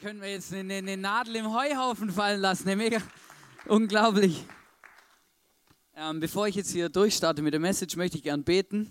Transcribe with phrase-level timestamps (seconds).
[0.00, 2.66] können wir jetzt eine, eine, Nadel im Heuhaufen fallen lassen.
[2.66, 2.74] Ne?
[2.74, 3.00] Mega
[3.66, 4.44] unglaublich.
[5.94, 8.90] Ähm, bevor ich jetzt hier durchstarte mit der Message, möchte ich gern beten.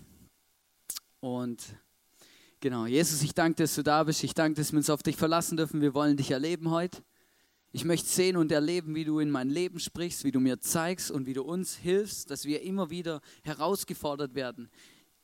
[1.20, 1.62] Und
[2.60, 4.24] genau, Jesus, ich danke, dass du da bist.
[4.24, 5.82] Ich danke, dass wir uns auf dich verlassen dürfen.
[5.82, 7.02] Wir wollen dich erleben heute.
[7.72, 11.10] Ich möchte sehen und erleben, wie du in mein Leben sprichst, wie du mir zeigst
[11.10, 14.70] und wie du uns hilfst, dass wir immer wieder herausgefordert werden,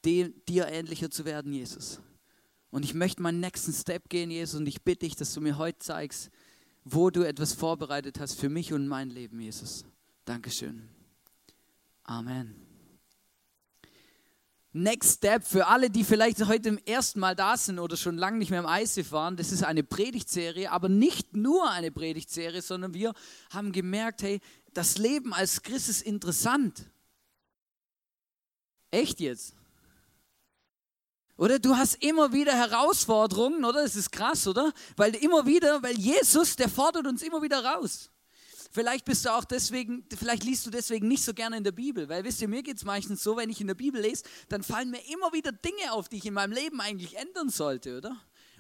[0.05, 2.03] dir ähnlicher zu werden, Jesus.
[2.71, 5.57] Und ich möchte meinen nächsten Step gehen, Jesus, und ich bitte dich, dass du mir
[5.59, 6.31] heute zeigst,
[6.85, 9.85] wo du etwas vorbereitet hast für mich und mein Leben, Jesus.
[10.25, 10.89] Dankeschön.
[12.05, 12.69] Amen.
[14.73, 18.39] Next Step für alle, die vielleicht heute zum ersten Mal da sind oder schon lange
[18.39, 22.93] nicht mehr im ICF waren, das ist eine Predigtserie, aber nicht nur eine Predigtserie, sondern
[22.93, 23.15] wir
[23.51, 24.41] haben gemerkt, hey,
[24.75, 26.85] das Leben als Christ ist interessant.
[28.91, 29.58] Echt jetzt?
[31.39, 33.83] Oder du hast immer wieder Herausforderungen, oder?
[33.83, 34.73] Das ist krass, oder?
[34.97, 38.11] Weil immer wieder, weil Jesus, der fordert uns immer wieder raus.
[38.73, 42.09] Vielleicht bist du auch deswegen, vielleicht liest du deswegen nicht so gerne in der Bibel,
[42.09, 44.65] weil wisst ihr, mir geht es meistens so, wenn ich in der Bibel lese, dann
[44.65, 48.11] fallen mir immer wieder Dinge auf, die ich in meinem Leben eigentlich ändern sollte, oder?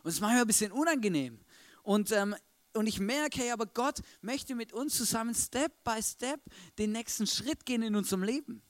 [0.04, 1.40] Und es ist manchmal ein bisschen unangenehm.
[1.82, 2.36] Und, ähm,
[2.74, 6.40] und ich merke, hey, aber Gott möchte mit uns zusammen Step by Step
[6.78, 8.62] den nächsten Schritt gehen in unserem Leben.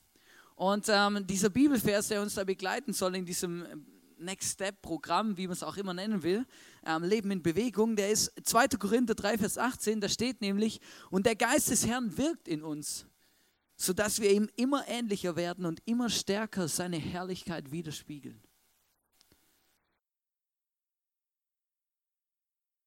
[0.56, 3.66] Und ähm, dieser Bibelvers, der uns da begleiten soll in diesem
[4.20, 6.46] Next Step Programm, wie man es auch immer nennen will,
[6.84, 8.68] ähm, Leben in Bewegung, der ist 2.
[8.78, 10.80] Korinther 3, Vers 18, da steht nämlich,
[11.10, 13.06] und der Geist des Herrn wirkt in uns,
[13.76, 18.42] sodass wir ihm immer ähnlicher werden und immer stärker seine Herrlichkeit widerspiegeln.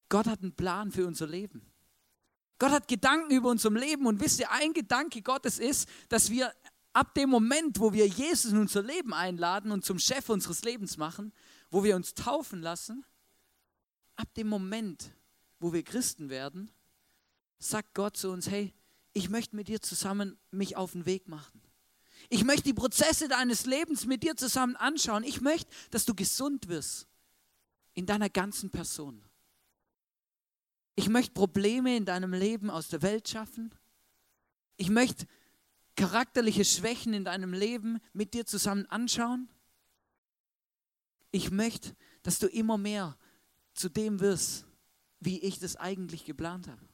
[0.08, 1.72] Gott hat einen Plan für unser Leben.
[2.58, 6.52] Gott hat Gedanken über unser Leben und wisst ihr, ein Gedanke Gottes ist, dass wir
[6.92, 10.96] ab dem Moment, wo wir Jesus in unser Leben einladen und zum Chef unseres Lebens
[10.96, 11.32] machen,
[11.70, 13.04] wo wir uns taufen lassen,
[14.16, 15.12] ab dem Moment,
[15.58, 16.70] wo wir Christen werden,
[17.58, 18.74] sagt Gott zu uns, hey,
[19.12, 21.60] ich möchte mit dir zusammen mich auf den Weg machen.
[22.28, 25.24] Ich möchte die Prozesse deines Lebens mit dir zusammen anschauen.
[25.24, 27.06] Ich möchte, dass du gesund wirst
[27.94, 29.22] in deiner ganzen Person.
[30.94, 33.74] Ich möchte Probleme in deinem Leben aus der Welt schaffen.
[34.76, 35.26] Ich möchte
[35.96, 39.48] charakterliche Schwächen in deinem Leben mit dir zusammen anschauen.
[41.30, 43.16] Ich möchte, dass du immer mehr
[43.74, 44.66] zu dem wirst,
[45.20, 46.88] wie ich das eigentlich geplant habe.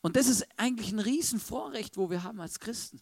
[0.00, 3.00] Und das ist eigentlich ein Riesenvorrecht, wo wir haben als Christen.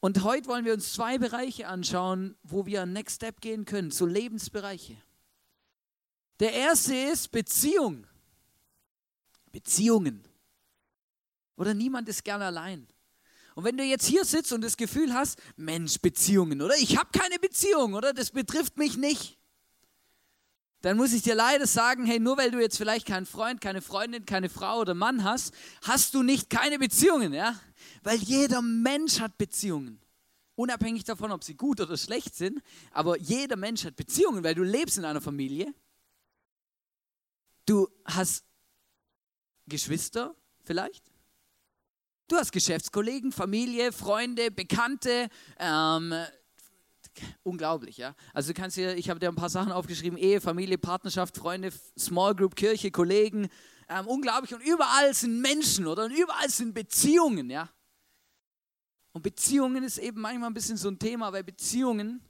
[0.00, 4.06] Und heute wollen wir uns zwei Bereiche anschauen, wo wir Next Step gehen können, so
[4.06, 4.96] Lebensbereiche.
[6.38, 8.06] Der erste ist Beziehung.
[9.50, 10.27] Beziehungen.
[11.58, 12.86] Oder niemand ist gern allein.
[13.56, 17.10] Und wenn du jetzt hier sitzt und das Gefühl hast, Mensch, Beziehungen, oder ich habe
[17.12, 19.36] keine Beziehung, oder das betrifft mich nicht,
[20.82, 23.82] dann muss ich dir leider sagen, hey, nur weil du jetzt vielleicht keinen Freund, keine
[23.82, 25.52] Freundin, keine Frau oder Mann hast,
[25.82, 27.60] hast du nicht keine Beziehungen, ja?
[28.04, 30.00] Weil jeder Mensch hat Beziehungen.
[30.54, 34.62] Unabhängig davon, ob sie gut oder schlecht sind, aber jeder Mensch hat Beziehungen, weil du
[34.62, 35.74] lebst in einer Familie.
[37.66, 38.44] Du hast
[39.66, 41.07] Geschwister vielleicht.
[42.28, 45.30] Du hast Geschäftskollegen, Familie, Freunde, Bekannte.
[45.58, 46.12] Ähm,
[47.42, 48.14] unglaublich, ja.
[48.34, 51.72] Also du kannst hier, ich habe dir ein paar Sachen aufgeschrieben: Ehe, Familie, Partnerschaft, Freunde,
[51.98, 53.48] Small Group, Kirche, Kollegen.
[53.88, 54.52] Ähm, unglaublich.
[54.52, 56.04] Und überall sind Menschen, oder?
[56.04, 57.70] Und überall sind Beziehungen, ja.
[59.12, 62.20] Und Beziehungen ist eben manchmal ein bisschen so ein Thema, weil Beziehungen,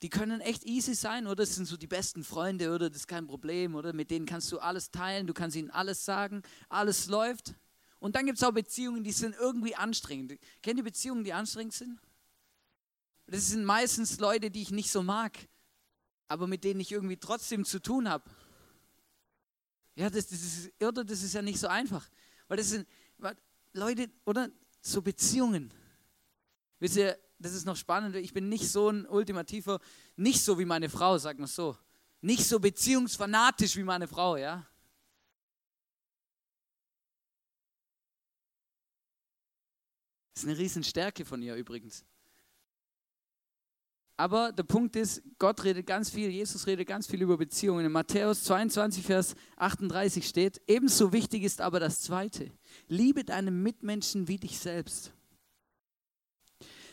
[0.00, 1.36] die können echt easy sein, oder?
[1.36, 2.88] Das sind so die besten Freunde, oder?
[2.88, 3.92] Das ist kein Problem, oder?
[3.92, 7.54] Mit denen kannst du alles teilen, du kannst ihnen alles sagen, alles läuft.
[8.00, 10.38] Und dann gibt es auch Beziehungen, die sind irgendwie anstrengend.
[10.62, 12.00] Kennt ihr Beziehungen, die anstrengend sind?
[13.26, 15.36] Das sind meistens Leute, die ich nicht so mag,
[16.28, 18.24] aber mit denen ich irgendwie trotzdem zu tun habe.
[19.96, 22.08] Ja, das, das, ist, oder das ist ja nicht so einfach.
[22.46, 22.86] Weil das sind
[23.72, 24.48] Leute, oder?
[24.80, 25.74] So Beziehungen.
[26.78, 28.14] Wisst ihr, das ist noch spannend.
[28.14, 29.80] Ich bin nicht so ein ultimativer,
[30.16, 31.76] nicht so wie meine Frau, sagt man so.
[32.20, 34.67] Nicht so beziehungsfanatisch wie meine Frau, ja.
[40.38, 42.04] Das ist eine Riesenstärke von ihr übrigens.
[44.16, 47.84] Aber der Punkt ist, Gott redet ganz viel, Jesus redet ganz viel über Beziehungen.
[47.84, 52.52] In Matthäus 22, Vers 38 steht, ebenso wichtig ist aber das Zweite.
[52.86, 55.12] Liebe deinen Mitmenschen wie dich selbst.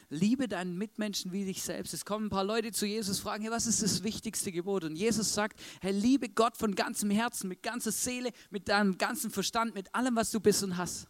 [0.10, 1.94] Liebe deinen Mitmenschen wie dich selbst.
[1.94, 4.86] Es kommen ein paar Leute zu Jesus, fragen, hey, was ist das wichtigste Gebot?
[4.86, 9.30] Und Jesus sagt, hey, liebe Gott von ganzem Herzen, mit ganzer Seele, mit deinem ganzen
[9.30, 11.08] Verstand, mit allem, was du bist und hast.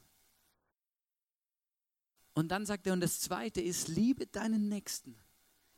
[2.36, 5.18] Und dann sagt er, und das Zweite ist, liebe deinen Nächsten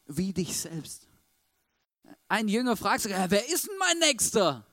[0.07, 1.07] wie dich selbst.
[2.27, 4.65] ein Jünger fragt sogar, wer ist denn mein Nächster?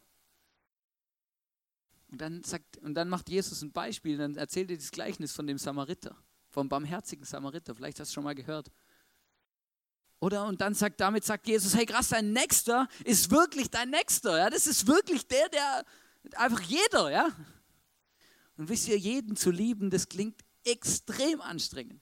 [2.10, 5.46] Und dann, sagt, und dann macht Jesus ein Beispiel, dann erzählt er das Gleichnis von
[5.46, 6.16] dem Samariter,
[6.50, 7.74] vom barmherzigen Samariter.
[7.74, 8.70] Vielleicht hast du schon mal gehört.
[10.20, 10.46] Oder?
[10.46, 14.38] Und dann sagt, damit sagt Jesus, hey krass, dein Nächster ist wirklich dein Nächster.
[14.38, 14.48] Ja?
[14.48, 15.84] Das ist wirklich der, der,
[16.36, 17.28] einfach jeder, ja.
[18.56, 22.00] Und wisst ihr, jeden zu lieben, das klingt extrem anstrengend.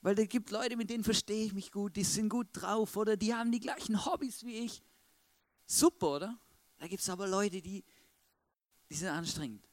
[0.00, 3.16] Weil es gibt Leute, mit denen verstehe ich mich gut, die sind gut drauf oder
[3.16, 4.82] die haben die gleichen Hobbys wie ich.
[5.66, 6.38] Super, oder?
[6.78, 7.82] Da gibt es aber Leute, die,
[8.90, 9.66] die sind anstrengend.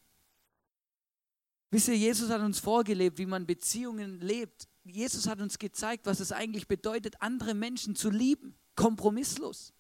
[1.69, 4.69] Wisst ihr, Jesus hat uns vorgelebt, wie man Beziehungen lebt.
[4.83, 9.74] Jesus hat uns gezeigt, was es eigentlich bedeutet, andere Menschen zu lieben, kompromisslos.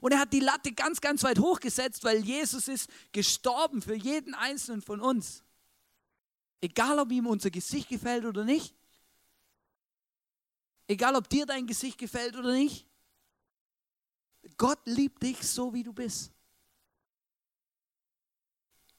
[0.00, 4.34] Und er hat die Latte ganz, ganz weit hochgesetzt, weil Jesus ist gestorben für jeden
[4.34, 5.42] einzelnen von uns.
[6.60, 8.74] Egal, ob ihm unser Gesicht gefällt oder nicht.
[10.86, 12.86] Egal, ob dir dein Gesicht gefällt oder nicht.
[14.56, 16.32] Gott liebt dich so, wie du bist.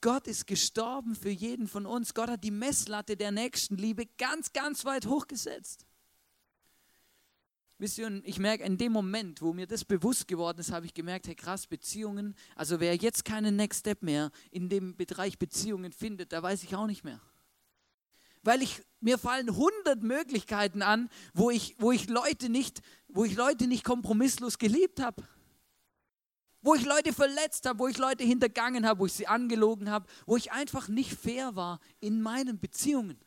[0.00, 2.14] Gott ist gestorben für jeden von uns.
[2.14, 5.86] Gott hat die Messlatte der Nächstenliebe ganz, ganz weit hochgesetzt.
[7.78, 10.94] Wisst ihr, ich merke, in dem Moment, wo mir das bewusst geworden ist, habe ich
[10.94, 15.92] gemerkt, hey krass, Beziehungen, also wer jetzt keinen Next Step mehr in dem Bereich Beziehungen
[15.92, 17.20] findet, da weiß ich auch nicht mehr.
[18.46, 23.34] Weil ich, mir fallen hundert Möglichkeiten an, wo ich, wo ich Leute nicht, wo ich
[23.36, 25.22] Leute nicht kompromisslos geliebt habe
[26.62, 30.04] wo ich Leute verletzt habe, wo ich Leute hintergangen habe, wo ich sie angelogen habe,
[30.26, 33.20] wo ich einfach nicht fair war in meinen Beziehungen.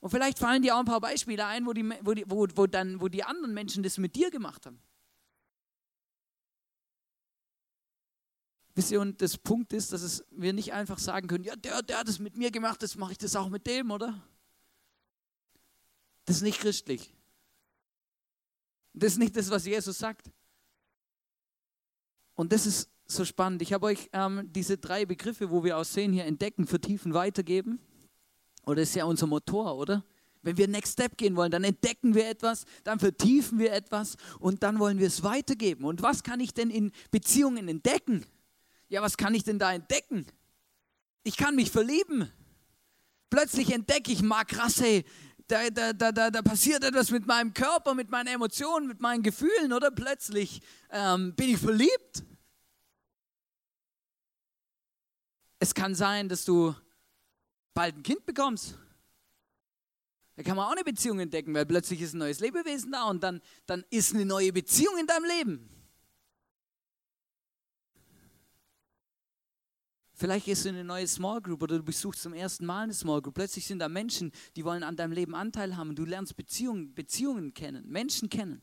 [0.00, 2.66] Und vielleicht fallen dir auch ein paar Beispiele ein, wo die, wo die, wo, wo
[2.66, 4.78] dann, wo die anderen Menschen das mit dir gemacht haben.
[8.74, 11.82] Wisst ihr, und das Punkt ist, dass es, wir nicht einfach sagen können, ja, der,
[11.82, 14.20] der hat es mit mir gemacht, das mache ich das auch mit dem, oder?
[16.24, 17.14] Das ist nicht christlich.
[18.92, 20.30] Das ist nicht das, was Jesus sagt.
[22.34, 23.62] Und das ist so spannend.
[23.62, 27.78] Ich habe euch ähm, diese drei Begriffe, wo wir aussehen, hier entdecken, vertiefen, weitergeben.
[28.66, 30.04] Oder das ist ja unser Motor, oder?
[30.42, 34.62] Wenn wir Next Step gehen wollen, dann entdecken wir etwas, dann vertiefen wir etwas und
[34.62, 35.84] dann wollen wir es weitergeben.
[35.84, 38.26] Und was kann ich denn in Beziehungen entdecken?
[38.88, 40.26] Ja, was kann ich denn da entdecken?
[41.22, 42.30] Ich kann mich verlieben.
[43.30, 45.04] Plötzlich entdecke ich, mag krass, hey,
[45.46, 49.22] da, da, da, da, da passiert etwas mit meinem Körper, mit meinen Emotionen, mit meinen
[49.22, 52.24] Gefühlen, oder plötzlich ähm, bin ich verliebt.
[55.58, 56.74] Es kann sein, dass du
[57.72, 58.78] bald ein Kind bekommst.
[60.36, 63.22] Da kann man auch eine Beziehung entdecken, weil plötzlich ist ein neues Lebewesen da und
[63.22, 65.70] dann, dann ist eine neue Beziehung in deinem Leben.
[70.16, 72.94] Vielleicht gehst du in eine neue Small Group oder du besuchst zum ersten Mal eine
[72.94, 73.34] Small Group.
[73.34, 75.96] Plötzlich sind da Menschen, die wollen an deinem Leben Anteil haben.
[75.96, 78.62] Du lernst Beziehungen, Beziehungen kennen, Menschen kennen.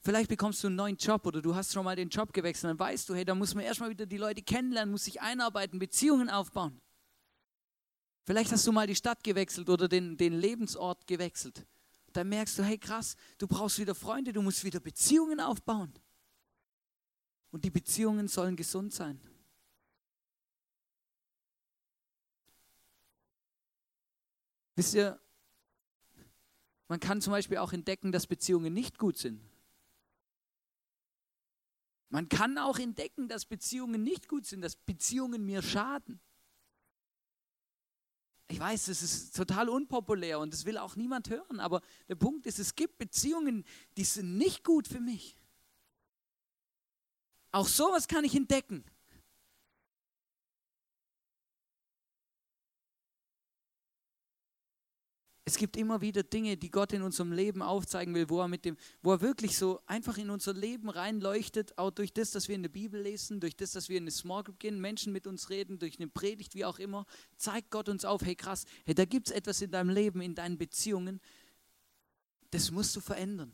[0.00, 2.70] Vielleicht bekommst du einen neuen Job oder du hast schon mal den Job gewechselt.
[2.70, 5.80] Dann weißt du, hey, da muss man erstmal wieder die Leute kennenlernen, muss sich einarbeiten,
[5.80, 6.80] Beziehungen aufbauen.
[8.24, 11.66] Vielleicht hast du mal die Stadt gewechselt oder den, den Lebensort gewechselt.
[12.12, 15.92] Dann merkst du, hey krass, du brauchst wieder Freunde, du musst wieder Beziehungen aufbauen.
[17.50, 19.20] Und die Beziehungen sollen gesund sein.
[24.78, 25.20] Wisst ihr,
[26.86, 29.42] man kann zum Beispiel auch entdecken, dass Beziehungen nicht gut sind.
[32.10, 36.20] Man kann auch entdecken, dass Beziehungen nicht gut sind, dass Beziehungen mir schaden.
[38.46, 42.46] Ich weiß, das ist total unpopulär und das will auch niemand hören, aber der Punkt
[42.46, 43.64] ist, es gibt Beziehungen,
[43.96, 45.36] die sind nicht gut für mich.
[47.50, 48.84] Auch sowas kann ich entdecken.
[55.48, 58.66] Es gibt immer wieder Dinge, die Gott in unserem Leben aufzeigen will, wo er mit
[58.66, 62.54] dem, wo er wirklich so einfach in unser Leben reinleuchtet, auch durch das, dass wir
[62.54, 65.26] in der Bibel lesen, durch das, dass wir in eine Small Group gehen, Menschen mit
[65.26, 67.06] uns reden, durch eine Predigt, wie auch immer,
[67.38, 70.34] zeigt Gott uns auf, hey krass, hey, da gibt es etwas in deinem Leben, in
[70.34, 71.18] deinen Beziehungen,
[72.50, 73.50] das musst du verändern.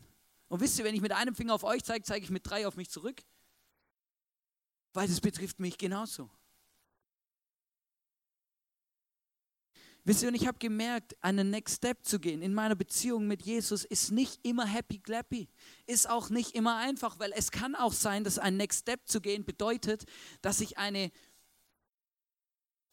[0.49, 2.67] Und wisst ihr, wenn ich mit einem Finger auf euch zeige, zeige ich mit drei
[2.67, 3.23] auf mich zurück,
[4.91, 6.29] weil das betrifft mich genauso.
[10.07, 13.41] Wisst ihr, und ich habe gemerkt, einen Next Step zu gehen in meiner Beziehung mit
[13.41, 15.49] Jesus ist nicht immer happy clappy,
[15.87, 19.19] ist auch nicht immer einfach, weil es kann auch sein, dass ein Next Step zu
[19.19, 20.05] gehen bedeutet,
[20.43, 21.11] dass ich eine,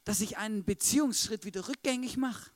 [0.04, 2.50] dass ich einen Beziehungsschritt wieder rückgängig mache.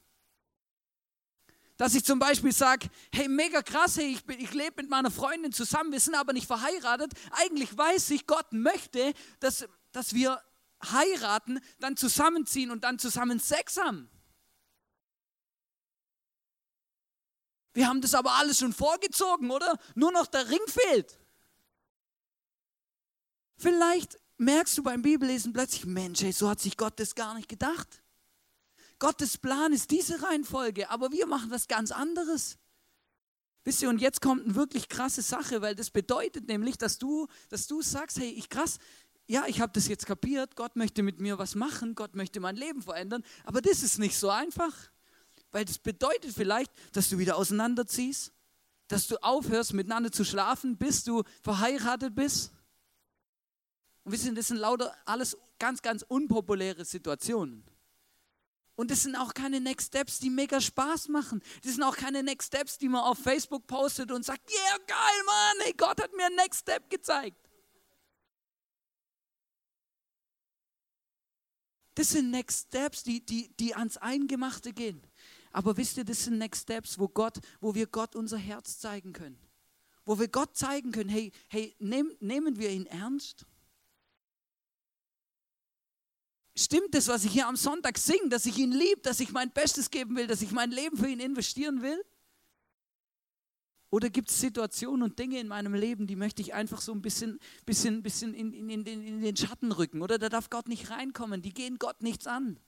[1.77, 5.53] Dass ich zum Beispiel sage, hey, mega krass, hey, ich, ich lebe mit meiner Freundin
[5.53, 7.13] zusammen, wir sind aber nicht verheiratet.
[7.33, 10.41] Eigentlich weiß ich, Gott möchte, dass, dass wir
[10.83, 14.09] heiraten, dann zusammenziehen und dann zusammen Sex haben.
[17.77, 19.79] Wir haben das aber alles schon vorgezogen, oder?
[19.95, 21.19] Nur noch der Ring fehlt.
[23.59, 27.51] Vielleicht merkst du beim Bibellesen plötzlich, Mensch, ey, so hat sich Gott das gar nicht
[27.51, 28.03] gedacht.
[28.99, 32.57] Gottes Plan ist diese Reihenfolge, aber wir machen was ganz anderes.
[33.65, 37.27] Wisst ihr, und jetzt kommt eine wirklich krasse Sache, weil das bedeutet nämlich, dass du,
[37.51, 38.79] dass du sagst, hey, ich krass,
[39.27, 42.57] ja, ich habe das jetzt kapiert, Gott möchte mit mir was machen, Gott möchte mein
[42.57, 44.73] Leben verändern, aber das ist nicht so einfach,
[45.57, 48.31] weil das bedeutet vielleicht, dass du wieder auseinanderziehst,
[48.89, 52.53] dass du aufhörst miteinander zu schlafen, bis du verheiratet bist.
[54.05, 57.65] Und wir sind, das sind lauter alles ganz, ganz unpopuläre Situationen.
[58.75, 61.43] Und das sind auch keine Next Steps, die mega Spaß machen.
[61.63, 65.23] Das sind auch keine Next Steps, die man auf Facebook postet und sagt, yeah, geil,
[65.25, 67.47] Mann, ey, Gott hat mir einen Next Step gezeigt.
[71.97, 75.01] Das sind Next Steps, die, die, die ans Eingemachte gehen.
[75.57, 79.15] Aber wisst ihr, das sind Next Steps, wo, Gott, wo wir Gott unser Herz zeigen
[79.15, 79.39] können.
[80.05, 83.47] Wo wir Gott zeigen können, hey, hey nehm, nehmen wir ihn ernst?
[86.55, 89.51] Stimmt es, was ich hier am Sonntag singe, dass ich ihn liebe, dass ich mein
[89.51, 92.05] Bestes geben will, dass ich mein Leben für ihn investieren will?
[93.89, 97.01] Oder gibt es Situationen und Dinge in meinem Leben, die möchte ich einfach so ein
[97.01, 100.03] bisschen, bisschen, bisschen in, in, in, in den Schatten rücken?
[100.03, 102.61] Oder da darf Gott nicht reinkommen, die gehen Gott nichts an.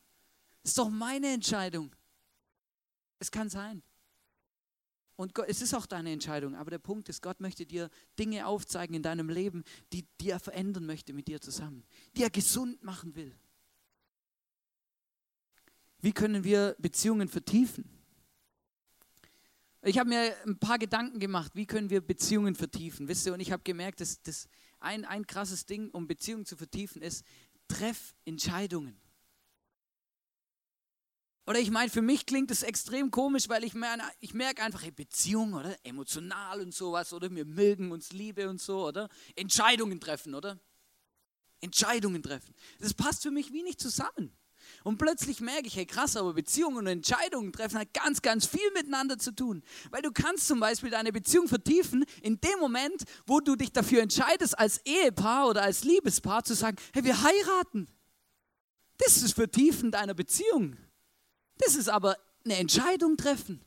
[0.62, 1.95] Das ist doch meine Entscheidung.
[3.18, 3.82] Es kann sein.
[5.16, 8.94] Und es ist auch deine Entscheidung, aber der Punkt ist, Gott möchte dir Dinge aufzeigen
[8.94, 11.84] in deinem Leben, die, die er verändern möchte mit dir zusammen,
[12.16, 13.37] die er gesund machen will.
[16.00, 17.90] Wie können wir Beziehungen vertiefen?
[19.82, 23.08] Ich habe mir ein paar Gedanken gemacht, wie können wir Beziehungen vertiefen.
[23.08, 24.48] Wisst ihr, und ich habe gemerkt, dass das
[24.78, 27.25] ein, ein krasses Ding, um Beziehungen zu vertiefen, ist,
[27.66, 29.00] treff Entscheidungen.
[31.49, 34.83] Oder ich meine, für mich klingt das extrem komisch, weil ich, meine, ich merke einfach,
[34.83, 35.75] hey, Beziehung, oder?
[35.83, 37.35] Emotional und sowas, oder?
[37.35, 39.09] Wir mögen uns Liebe und so, oder?
[39.35, 40.59] Entscheidungen treffen, oder?
[41.62, 42.55] Entscheidungen treffen.
[42.81, 44.37] Das passt für mich wie nicht zusammen.
[44.85, 48.71] Und plötzlich merke ich, hey krass, aber Beziehungen und Entscheidungen treffen hat ganz, ganz viel
[48.75, 49.62] miteinander zu tun.
[49.88, 54.02] Weil du kannst zum Beispiel deine Beziehung vertiefen in dem Moment, wo du dich dafür
[54.02, 57.88] entscheidest, als Ehepaar oder als Liebespaar zu sagen, hey, wir heiraten.
[58.99, 60.76] Das ist Vertiefen deiner Beziehung.
[61.58, 63.60] Das ist aber eine Entscheidung treffen.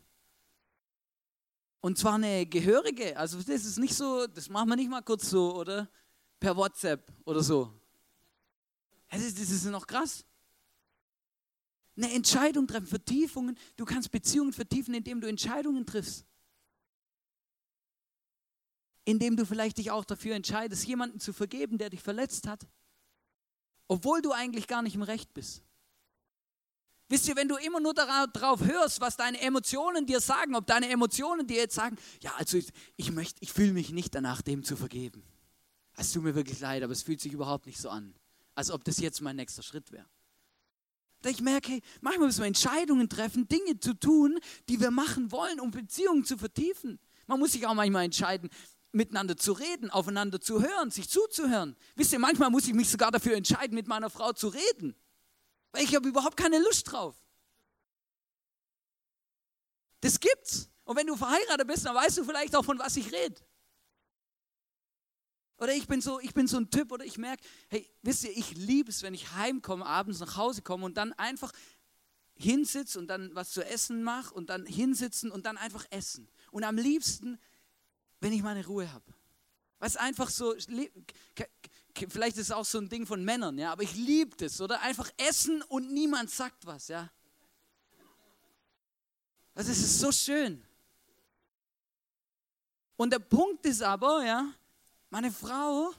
[1.81, 3.17] Und zwar eine gehörige.
[3.17, 5.89] Also das ist nicht so, das machen wir nicht mal kurz so, oder?
[6.39, 7.71] Per WhatsApp oder so.
[9.09, 10.25] Das ist, das ist noch krass
[12.03, 13.57] eine Entscheidung treffen, Vertiefungen.
[13.75, 16.25] Du kannst Beziehungen vertiefen, indem du Entscheidungen triffst.
[19.05, 22.67] Indem du vielleicht dich auch dafür entscheidest, jemanden zu vergeben, der dich verletzt hat,
[23.87, 25.63] obwohl du eigentlich gar nicht im Recht bist.
[27.11, 30.87] Wisst ihr, wenn du immer nur darauf hörst, was deine Emotionen dir sagen, ob deine
[30.87, 34.63] Emotionen dir jetzt sagen, ja, also ich, ich möchte, ich fühle mich nicht danach, dem
[34.63, 35.21] zu vergeben.
[35.97, 38.15] Es tut mir wirklich leid, aber es fühlt sich überhaupt nicht so an,
[38.55, 40.05] als ob das jetzt mein nächster Schritt wäre.
[41.25, 44.39] Ich merke, hey, manchmal müssen wir Entscheidungen treffen, Dinge zu tun,
[44.69, 46.97] die wir machen wollen, um Beziehungen zu vertiefen.
[47.27, 48.49] Man muss sich auch manchmal entscheiden,
[48.93, 51.75] miteinander zu reden, aufeinander zu hören, sich zuzuhören.
[51.97, 54.95] Wisst ihr, manchmal muss ich mich sogar dafür entscheiden, mit meiner Frau zu reden,
[55.71, 57.15] weil ich habe überhaupt keine Lust drauf.
[60.01, 60.69] Das gibt's.
[60.83, 63.39] Und wenn du verheiratet bist, dann weißt du vielleicht auch, von was ich rede.
[65.57, 68.35] Oder ich bin so, ich bin so ein Typ, oder ich merke, hey, wisst ihr,
[68.35, 71.51] ich liebe es, wenn ich heimkomme, abends nach Hause komme und dann einfach
[72.33, 76.27] hinsitze und dann was zu essen mache und dann hinsitzen und dann einfach essen.
[76.49, 77.39] Und am liebsten,
[78.19, 79.05] wenn ich meine Ruhe habe.
[79.77, 80.55] Was einfach so,
[82.09, 84.81] vielleicht ist es auch so ein Ding von Männern, ja, aber ich liebe das, oder?
[84.81, 87.09] Einfach essen und niemand sagt was, ja.
[89.53, 90.63] Das ist so schön.
[92.95, 94.53] Und der Punkt ist aber, ja,
[95.09, 95.93] meine Frau,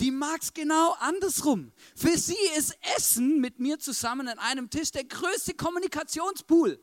[0.00, 1.72] die mag es genau andersrum.
[1.94, 6.80] Für sie ist Essen mit mir zusammen an einem Tisch der größte Kommunikationspool.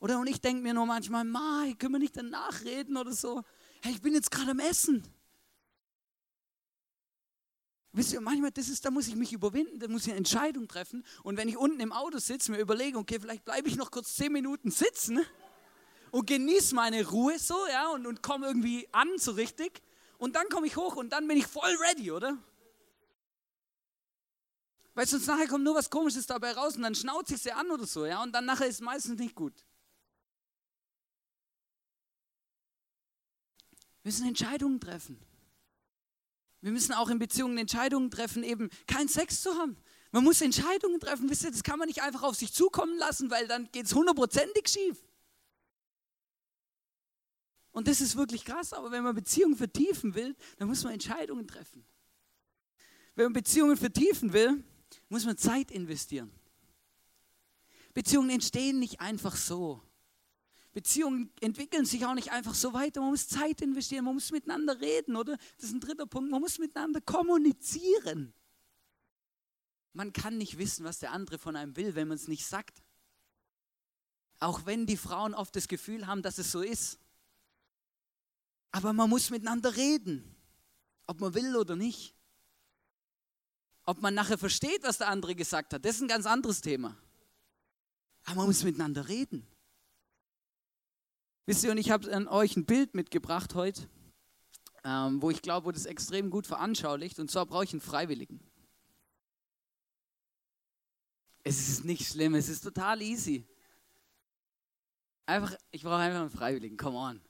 [0.00, 3.44] Oder und ich denke mir nur manchmal, Mai, können wir nicht danach reden oder so?
[3.82, 5.04] Hey, ich bin jetzt gerade am Essen.
[7.94, 10.66] Wisst ihr, manchmal, das ist, da muss ich mich überwinden, da muss ich eine Entscheidung
[10.66, 11.04] treffen.
[11.22, 14.14] Und wenn ich unten im Auto sitze, mir überlege, okay, vielleicht bleibe ich noch kurz
[14.14, 15.20] zehn Minuten sitzen
[16.10, 19.82] und genieße meine Ruhe so, ja, und, und komme irgendwie an so richtig.
[20.16, 22.38] Und dann komme ich hoch und dann bin ich voll ready, oder?
[24.94, 27.70] Weil sonst nachher kommt nur was Komisches dabei raus und dann schnauze ich sie an
[27.70, 29.66] oder so, ja, und dann nachher ist es meistens nicht gut.
[34.02, 35.18] Wir müssen Entscheidungen treffen.
[36.62, 39.76] Wir müssen auch in Beziehungen Entscheidungen treffen, eben keinen Sex zu haben.
[40.12, 41.28] Man muss Entscheidungen treffen.
[41.28, 43.94] Wisst ihr, das kann man nicht einfach auf sich zukommen lassen, weil dann geht es
[43.94, 45.04] hundertprozentig schief.
[47.72, 51.48] Und das ist wirklich krass, aber wenn man Beziehungen vertiefen will, dann muss man Entscheidungen
[51.48, 51.84] treffen.
[53.14, 54.62] Wenn man Beziehungen vertiefen will,
[55.08, 56.30] muss man Zeit investieren.
[57.92, 59.82] Beziehungen entstehen nicht einfach so.
[60.72, 63.00] Beziehungen entwickeln sich auch nicht einfach so weiter.
[63.00, 65.36] Man muss Zeit investieren, man muss miteinander reden, oder?
[65.56, 66.30] Das ist ein dritter Punkt.
[66.30, 68.32] Man muss miteinander kommunizieren.
[69.92, 72.82] Man kann nicht wissen, was der andere von einem will, wenn man es nicht sagt.
[74.40, 76.98] Auch wenn die Frauen oft das Gefühl haben, dass es so ist.
[78.70, 80.34] Aber man muss miteinander reden,
[81.06, 82.14] ob man will oder nicht.
[83.84, 86.96] Ob man nachher versteht, was der andere gesagt hat, das ist ein ganz anderes Thema.
[88.24, 89.46] Aber man muss miteinander reden.
[91.44, 93.88] Wisst ihr, und ich habe an euch ein Bild mitgebracht heute,
[94.84, 97.18] ähm, wo ich glaube, wo das extrem gut veranschaulicht.
[97.18, 98.40] Und zwar brauche ich einen Freiwilligen.
[101.42, 103.44] Es ist nicht schlimm, es ist total easy.
[105.26, 107.20] Einfach, ich brauche einfach einen Freiwilligen, come on.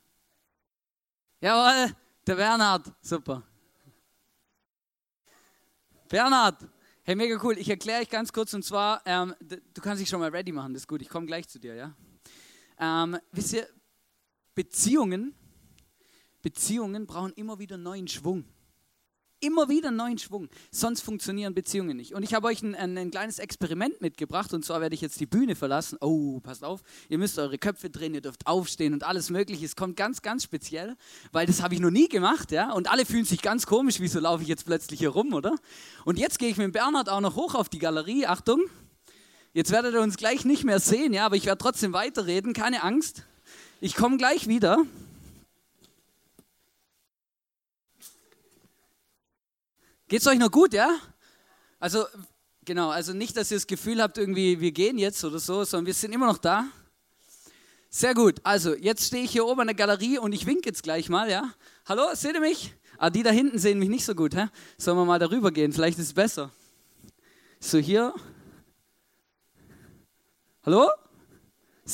[1.41, 1.95] Jawohl,
[2.27, 3.43] der Bernhard, super.
[6.09, 6.69] Bernhard,
[7.05, 7.57] hey, mega cool.
[7.57, 10.75] Ich erkläre euch ganz kurz und zwar, ähm, du kannst dich schon mal ready machen,
[10.75, 11.97] das ist gut, ich komme gleich zu dir, ja.
[12.79, 13.67] Ähm, wisst ihr,
[14.55, 15.35] Beziehungen,
[16.43, 18.45] Beziehungen brauchen immer wieder neuen Schwung.
[19.45, 22.15] Immer wieder neuen Schwung, sonst funktionieren Beziehungen nicht.
[22.15, 25.19] Und ich habe euch ein, ein, ein, kleines Experiment mitgebracht und zwar werde ich jetzt
[25.19, 25.99] die Bühne verlassen.
[26.01, 29.65] Oh, passt auf, ihr müsst eure Köpfe drehen, ihr dürft aufstehen und alles Mögliche.
[29.65, 30.97] Es kommt ganz, ganz speziell,
[31.33, 32.73] weil das habe ich noch nie gemacht, ja.
[32.73, 35.57] Und alle fühlen sich ganz komisch, wieso laufe ich jetzt plötzlich hier rum, oder?
[36.05, 38.27] Und jetzt gehe ich mit Bernhard auch noch hoch auf die Galerie.
[38.27, 38.61] Achtung,
[39.55, 42.85] jetzt werdet ihr uns gleich nicht mehr sehen, ja, aber ich werde trotzdem weiterreden, keine
[42.85, 43.25] Angst.
[43.85, 44.87] Ich komme gleich wieder.
[50.07, 51.01] Geht's euch noch gut, ja?
[51.81, 52.07] Also,
[52.65, 55.87] genau, also nicht, dass ihr das Gefühl habt, irgendwie, wir gehen jetzt oder so, sondern
[55.87, 56.69] wir sind immer noch da.
[57.91, 58.37] Sehr gut.
[58.45, 61.29] Also, jetzt stehe ich hier oben in der Galerie und ich winke jetzt gleich mal,
[61.29, 61.53] ja?
[61.85, 62.73] Hallo, seht ihr mich?
[62.99, 64.47] Ah, die da hinten sehen mich nicht so gut, hä?
[64.79, 65.73] Sollen wir mal darüber gehen?
[65.73, 66.53] Vielleicht ist es besser.
[67.59, 68.15] So, hier.
[70.65, 70.89] Hallo?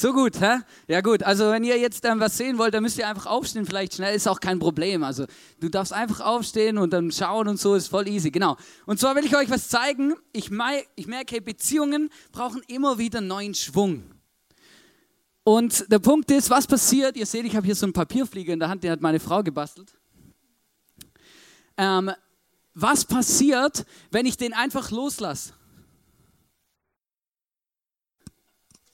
[0.00, 0.60] So gut, hä?
[0.86, 3.66] Ja gut, also wenn ihr jetzt dann was sehen wollt, dann müsst ihr einfach aufstehen,
[3.66, 5.02] vielleicht schnell, ist auch kein Problem.
[5.02, 5.26] Also
[5.58, 8.56] du darfst einfach aufstehen und dann schauen und so, ist voll easy, genau.
[8.86, 10.14] Und zwar will ich euch was zeigen.
[10.32, 10.52] Ich,
[10.94, 14.04] ich merke, Beziehungen brauchen immer wieder neuen Schwung.
[15.42, 18.60] Und der Punkt ist, was passiert, ihr seht, ich habe hier so einen Papierflieger in
[18.60, 19.92] der Hand, den hat meine Frau gebastelt.
[21.76, 22.12] Ähm,
[22.72, 25.54] was passiert, wenn ich den einfach loslasse?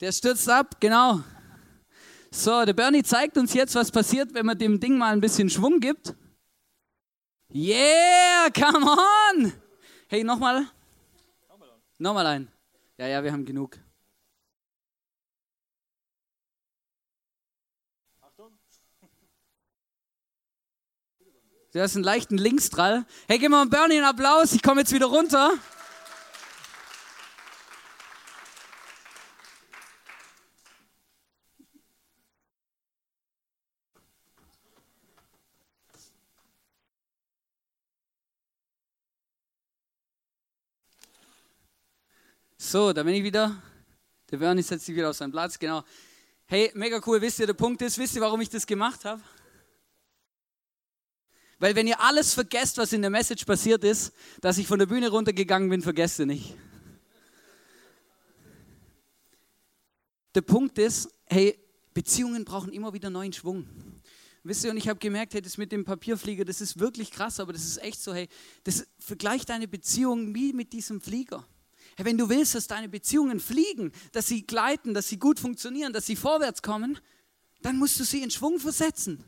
[0.00, 1.22] Der stürzt ab, genau.
[2.30, 5.48] So, der Bernie zeigt uns jetzt, was passiert, wenn man dem Ding mal ein bisschen
[5.48, 6.14] Schwung gibt.
[7.52, 9.52] Yeah, come on!
[10.08, 10.66] Hey, nochmal.
[11.98, 12.48] Nochmal ein.
[12.98, 13.78] Ja, ja, wir haben genug.
[18.20, 18.58] Achtung.
[21.72, 23.06] Du hast einen leichten Linksdrall.
[23.28, 24.52] Hey, gib mal Bernie einen Applaus.
[24.52, 25.52] Ich komme jetzt wieder runter.
[42.74, 43.62] So, da bin ich wieder.
[44.32, 45.84] Der Bernie setzt sich wieder auf seinen Platz, genau.
[46.46, 47.20] Hey, mega cool.
[47.20, 49.22] Wisst ihr, der Punkt ist, wisst ihr, warum ich das gemacht habe?
[51.60, 54.86] Weil wenn ihr alles vergesst, was in der Message passiert ist, dass ich von der
[54.86, 56.56] Bühne runtergegangen bin, vergesst ihr nicht.
[60.34, 61.56] Der Punkt ist, hey,
[61.92, 63.68] Beziehungen brauchen immer wieder neuen Schwung.
[64.42, 67.38] Wisst ihr, und ich habe gemerkt, hey, das mit dem Papierflieger, das ist wirklich krass,
[67.38, 68.28] aber das ist echt so, hey,
[68.64, 71.46] das vergleicht deine Beziehung wie mit diesem Flieger.
[71.96, 75.92] Hey, wenn du willst, dass deine Beziehungen fliegen, dass sie gleiten, dass sie gut funktionieren,
[75.92, 76.98] dass sie vorwärts kommen,
[77.62, 79.24] dann musst du sie in Schwung versetzen.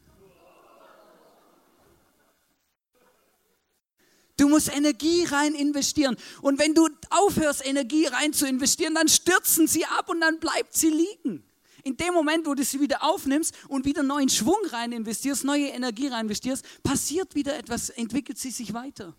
[4.37, 6.17] Du musst Energie rein investieren.
[6.43, 10.75] Und wenn du aufhörst, Energie rein zu investieren, dann stürzen sie ab und dann bleibt
[10.75, 11.43] sie liegen.
[11.85, 15.69] In dem Moment, wo du sie wieder aufnimmst und wieder neuen Schwung rein investierst, neue
[15.69, 19.15] Energie rein investierst, passiert wieder etwas, entwickelt sie sich weiter.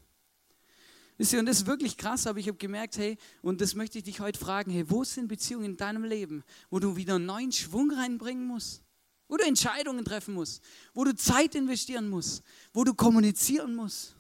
[1.17, 3.97] Wisst ihr, und das ist wirklich krass, aber ich habe gemerkt, hey, und das möchte
[3.97, 7.25] ich dich heute fragen, hey, wo sind Beziehungen in deinem Leben, wo du wieder einen
[7.25, 8.84] neuen Schwung reinbringen musst?
[9.27, 14.15] Wo du Entscheidungen treffen musst, wo du Zeit investieren musst, wo du kommunizieren musst,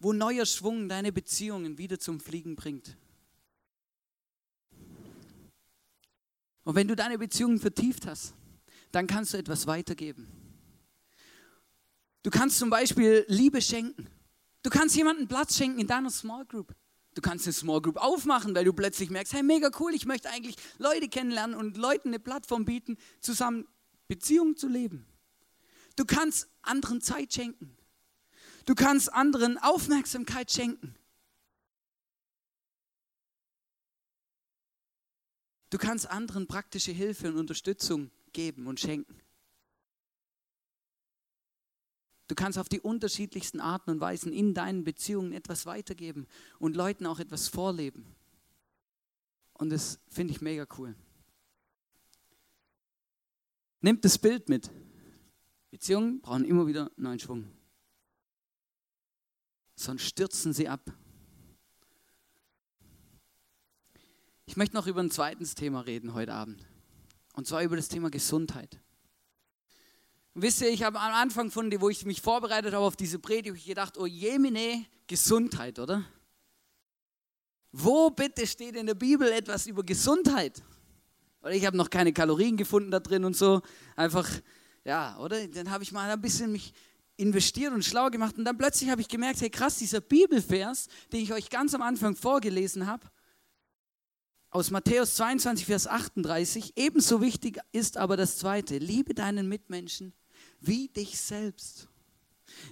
[0.00, 2.96] wo neuer Schwung deine Beziehungen wieder zum Fliegen bringt.
[6.64, 8.34] Und wenn du deine Beziehungen vertieft hast,
[8.90, 10.26] dann kannst du etwas weitergeben.
[12.22, 14.08] Du kannst zum Beispiel Liebe schenken.
[14.66, 16.74] Du kannst jemandem Platz schenken in deiner Small Group.
[17.14, 20.28] Du kannst eine Small Group aufmachen, weil du plötzlich merkst, hey, mega cool, ich möchte
[20.28, 23.68] eigentlich Leute kennenlernen und Leuten eine Plattform bieten, zusammen
[24.08, 25.06] Beziehungen zu leben.
[25.94, 27.76] Du kannst anderen Zeit schenken.
[28.64, 30.96] Du kannst anderen Aufmerksamkeit schenken.
[35.70, 39.16] Du kannst anderen praktische Hilfe und Unterstützung geben und schenken.
[42.28, 46.26] Du kannst auf die unterschiedlichsten Arten und Weisen in deinen Beziehungen etwas weitergeben
[46.58, 48.04] und Leuten auch etwas vorleben.
[49.52, 50.94] Und das finde ich mega cool.
[53.80, 54.70] Nehmt das Bild mit.
[55.70, 57.48] Beziehungen brauchen immer wieder neuen Schwung.
[59.76, 60.92] Sonst stürzen sie ab.
[64.46, 66.66] Ich möchte noch über ein zweites Thema reden heute Abend.
[67.34, 68.80] Und zwar über das Thema Gesundheit.
[70.36, 73.18] Und wisst ihr, ich habe am Anfang von, wo ich mich vorbereitet habe auf diese
[73.18, 76.04] Predigt, ich gedacht, oh jemine, Gesundheit, oder?
[77.72, 80.62] Wo bitte steht in der Bibel etwas über Gesundheit?
[81.40, 83.62] Oder ich habe noch keine Kalorien gefunden da drin und so.
[83.96, 84.28] Einfach,
[84.84, 85.48] ja, oder?
[85.48, 86.74] Dann habe ich mal ein bisschen mich
[87.16, 91.20] investiert und schlau gemacht und dann plötzlich habe ich gemerkt, hey krass, dieser Bibelvers, den
[91.22, 93.06] ich euch ganz am Anfang vorgelesen habe,
[94.50, 100.12] aus Matthäus 22, Vers 38, ebenso wichtig ist aber das zweite, liebe deinen Mitmenschen
[100.60, 101.88] wie dich selbst.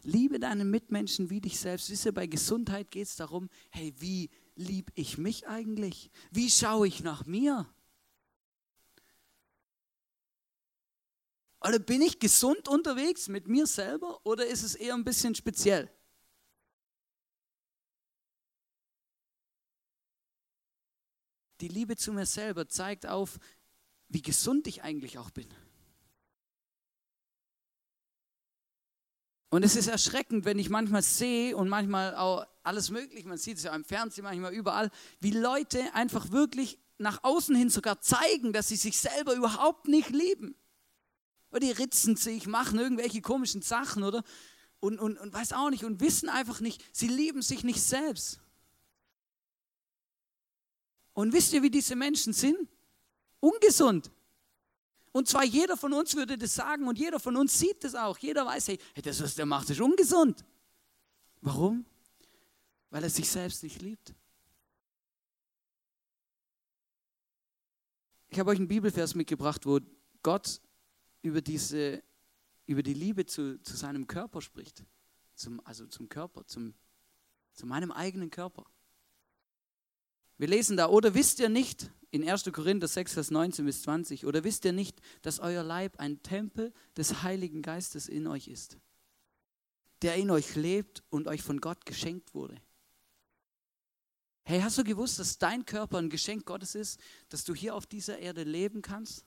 [0.02, 1.90] Liebe deinen Mitmenschen wie dich selbst.
[1.90, 6.10] Wisst ihr, bei Gesundheit geht es darum, hey, wie liebe ich mich eigentlich?
[6.30, 7.68] Wie schaue ich nach mir?
[11.60, 15.90] Oder bin ich gesund unterwegs mit mir selber oder ist es eher ein bisschen speziell?
[21.62, 23.38] Die Liebe zu mir selber zeigt auf,
[24.08, 25.48] wie gesund ich eigentlich auch bin.
[29.54, 33.58] Und es ist erschreckend, wenn ich manchmal sehe und manchmal auch alles Mögliche, man sieht
[33.58, 34.90] es ja im Fernsehen, manchmal überall,
[35.20, 40.10] wie Leute einfach wirklich nach außen hin sogar zeigen, dass sie sich selber überhaupt nicht
[40.10, 40.56] lieben.
[41.52, 44.24] Oder die ritzen sich, machen irgendwelche komischen Sachen, oder?
[44.80, 48.40] Und, und, und weiß auch nicht und wissen einfach nicht, sie lieben sich nicht selbst.
[51.12, 52.58] Und wisst ihr, wie diese Menschen sind?
[53.38, 54.10] Ungesund.
[55.14, 58.18] Und zwar jeder von uns würde das sagen und jeder von uns sieht das auch.
[58.18, 60.44] Jeder weiß, hey, das, was der macht, ist ungesund.
[61.40, 61.86] Warum?
[62.90, 64.12] Weil er sich selbst nicht liebt.
[68.28, 69.78] Ich habe euch einen Bibelvers mitgebracht, wo
[70.24, 70.60] Gott
[71.22, 72.02] über, diese,
[72.66, 74.84] über die Liebe zu, zu seinem Körper spricht.
[75.36, 76.74] Zum, also zum Körper, zum,
[77.52, 78.66] zu meinem eigenen Körper.
[80.38, 82.44] Wir lesen da, oder wisst ihr nicht, in 1.
[82.52, 86.72] Korinther 6, Vers 19 bis 20, oder wisst ihr nicht, dass euer Leib ein Tempel
[86.96, 88.78] des Heiligen Geistes in euch ist,
[90.02, 92.56] der in euch lebt und euch von Gott geschenkt wurde?
[94.44, 97.86] Hey, hast du gewusst, dass dein Körper ein Geschenk Gottes ist, dass du hier auf
[97.86, 99.24] dieser Erde leben kannst?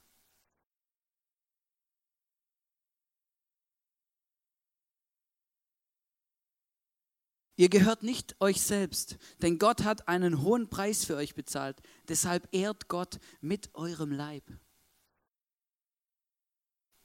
[7.58, 11.76] Ihr gehört nicht euch selbst, denn Gott hat einen hohen Preis für euch bezahlt.
[12.06, 14.44] Deshalb ehrt Gott mit eurem Leib.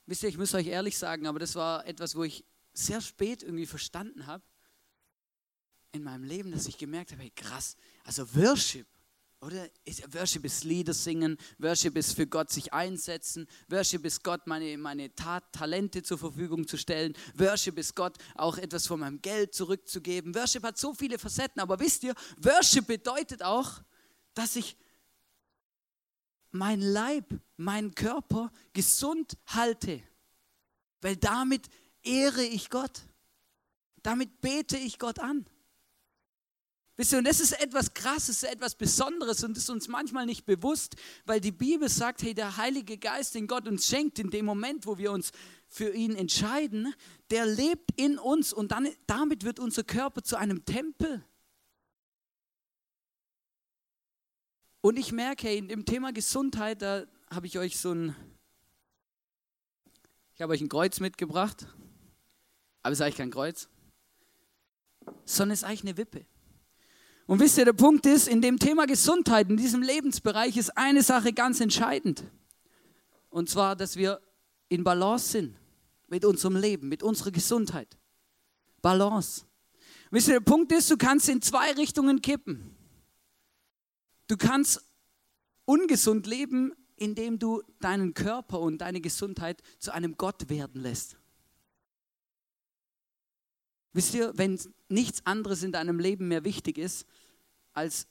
[0.05, 3.41] Wisst ihr, ich muss euch ehrlich sagen, aber das war etwas, wo ich sehr spät
[3.41, 4.43] irgendwie verstanden habe
[5.91, 8.85] in meinem Leben, dass ich gemerkt habe, hey krass, also Worship,
[9.43, 9.69] oder?
[10.13, 15.13] Worship ist Lieder singen, Worship ist für Gott sich einsetzen, Worship ist Gott meine, meine
[15.13, 20.33] Tat, Talente zur Verfügung zu stellen, Worship ist Gott auch etwas von meinem Geld zurückzugeben.
[20.33, 23.81] Worship hat so viele Facetten, aber wisst ihr, Worship bedeutet auch,
[24.33, 24.77] dass ich
[26.51, 27.25] mein Leib,
[27.57, 30.01] meinen Körper gesund halte,
[31.01, 31.67] weil damit
[32.01, 33.01] ehre ich Gott,
[34.03, 35.45] damit bete ich Gott an.
[36.95, 40.95] Wisst ihr, und das ist etwas Krasses, etwas Besonderes und ist uns manchmal nicht bewusst,
[41.25, 44.85] weil die Bibel sagt, hey, der Heilige Geist, den Gott uns schenkt, in dem Moment,
[44.85, 45.31] wo wir uns
[45.67, 46.93] für ihn entscheiden,
[47.31, 51.25] der lebt in uns und dann, damit wird unser Körper zu einem Tempel.
[54.81, 58.15] Und ich merke, hey, im Thema Gesundheit, da habe ich euch so ein,
[60.35, 61.65] ich habe euch ein Kreuz mitgebracht,
[62.83, 63.67] aber es ist eigentlich kein Kreuz,
[65.25, 66.25] sondern es ist eigentlich eine Wippe.
[67.25, 71.03] Und wisst ihr, der Punkt ist, in dem Thema Gesundheit, in diesem Lebensbereich ist eine
[71.03, 72.23] Sache ganz entscheidend.
[73.29, 74.21] Und zwar, dass wir
[74.67, 75.55] in Balance sind
[76.07, 77.97] mit unserem Leben, mit unserer Gesundheit.
[78.81, 79.45] Balance.
[80.11, 82.75] Wisst ihr, der Punkt ist, du kannst in zwei Richtungen kippen.
[84.27, 84.81] Du kannst
[85.65, 91.17] ungesund leben, indem du deinen Körper und deine Gesundheit zu einem Gott werden lässt.
[93.93, 97.05] Wisst ihr, wenn nichts anderes in deinem Leben mehr wichtig ist,
[97.73, 98.07] als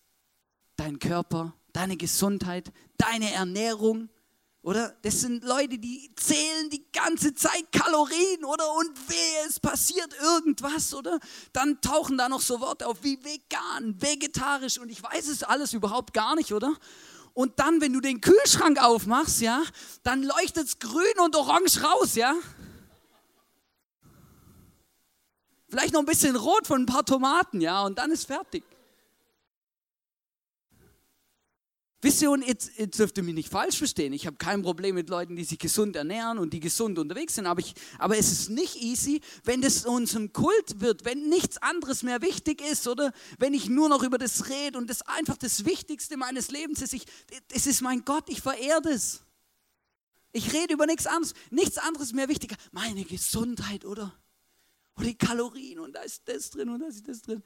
[0.76, 4.08] dein Körper, deine Gesundheit, deine Ernährung,
[4.62, 4.96] oder?
[5.02, 8.72] Das sind Leute, die zählen die ganze Zeit Kalorien, oder?
[8.74, 11.18] Und wehe, es passiert irgendwas, oder?
[11.52, 15.72] Dann tauchen da noch so Worte auf wie vegan, vegetarisch und ich weiß es alles
[15.72, 16.74] überhaupt gar nicht, oder?
[17.34, 19.62] Und dann, wenn du den Kühlschrank aufmachst, ja,
[20.04, 22.34] dann leuchtet es grün und orange raus, ja?
[25.72, 28.62] Vielleicht noch ein bisschen rot von ein paar Tomaten, ja, und dann ist fertig.
[32.02, 34.12] Wisst ihr, und jetzt, jetzt dürft ihr mich nicht falsch verstehen.
[34.12, 37.46] Ich habe kein Problem mit Leuten, die sich gesund ernähren und die gesund unterwegs sind.
[37.46, 42.02] Aber, ich, aber es ist nicht easy, wenn das unserem Kult wird, wenn nichts anderes
[42.02, 45.64] mehr wichtig ist oder wenn ich nur noch über das rede und das einfach das
[45.64, 46.92] Wichtigste meines Lebens ist.
[46.92, 47.06] Ich,
[47.50, 49.22] es ist mein Gott, ich verehre das.
[50.32, 51.32] Ich rede über nichts anderes.
[51.48, 52.56] Nichts anderes mehr wichtiger.
[52.72, 54.12] Meine Gesundheit, oder?
[54.96, 57.42] Oder die Kalorien und da ist das drin und da ist das drin.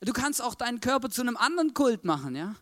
[0.00, 2.56] Du kannst auch deinen Körper zu einem anderen Kult machen, ja?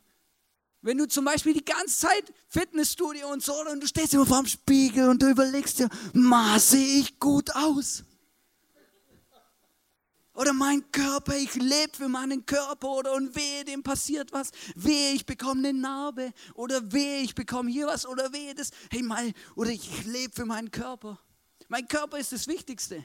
[0.81, 4.47] Wenn du zum Beispiel die ganze Zeit Fitnessstudio und so, und du stehst immer vorm
[4.47, 8.05] Spiegel und du überlegst dir, ma, sehe ich gut aus?
[10.35, 14.53] Oder mein Körper, ich lebe für meinen Körper oder und wehe, dem passiert was.
[14.77, 18.71] Wehe, ich bekomme eine Narbe oder wehe, ich bekomme hier was oder wehe das.
[18.89, 21.19] Hey, mal, oder ich lebe für meinen Körper.
[21.69, 23.05] Mein Körper ist das Wichtigste.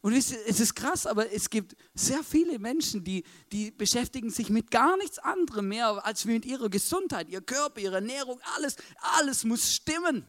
[0.00, 4.70] Und es ist krass, aber es gibt sehr viele Menschen, die, die beschäftigen sich mit
[4.70, 8.76] gar nichts anderem mehr als mit ihrer Gesundheit, ihr Körper, ihre Ernährung, alles,
[9.18, 10.24] alles muss stimmen.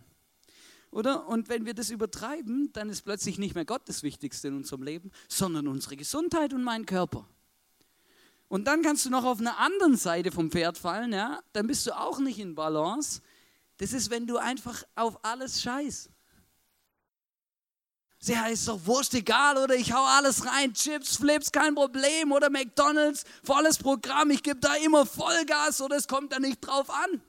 [0.92, 1.28] Oder?
[1.28, 4.82] Und wenn wir das übertreiben, dann ist plötzlich nicht mehr Gott das Wichtigste in unserem
[4.82, 7.28] Leben, sondern unsere Gesundheit und mein Körper.
[8.48, 11.44] Und dann kannst du noch auf einer anderen Seite vom Pferd fallen, ja?
[11.54, 13.22] dann bist du auch nicht in Balance.
[13.78, 16.10] Das ist, wenn du einfach auf alles scheißt.
[18.22, 22.50] Sie heißt doch wurscht egal oder ich hau alles rein, Chips, Flips, kein Problem oder
[22.50, 27.22] McDonalds, volles Programm, ich gebe da immer Vollgas oder es kommt da nicht drauf an.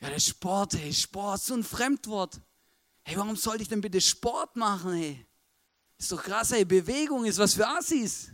[0.00, 2.42] Ja, der Sport, hey, Sport, so ein Fremdwort.
[3.04, 5.26] Hey, warum sollte ich denn bitte Sport machen, hey?
[5.96, 8.30] Ist doch krass, hey, Bewegung ist was für Assis.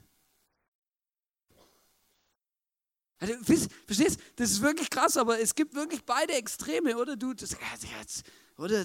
[3.87, 4.19] Verstehst?
[4.35, 7.15] Das ist wirklich krass, aber es gibt wirklich beide Extreme, oder?
[7.15, 7.57] Du, das,
[8.57, 8.85] oder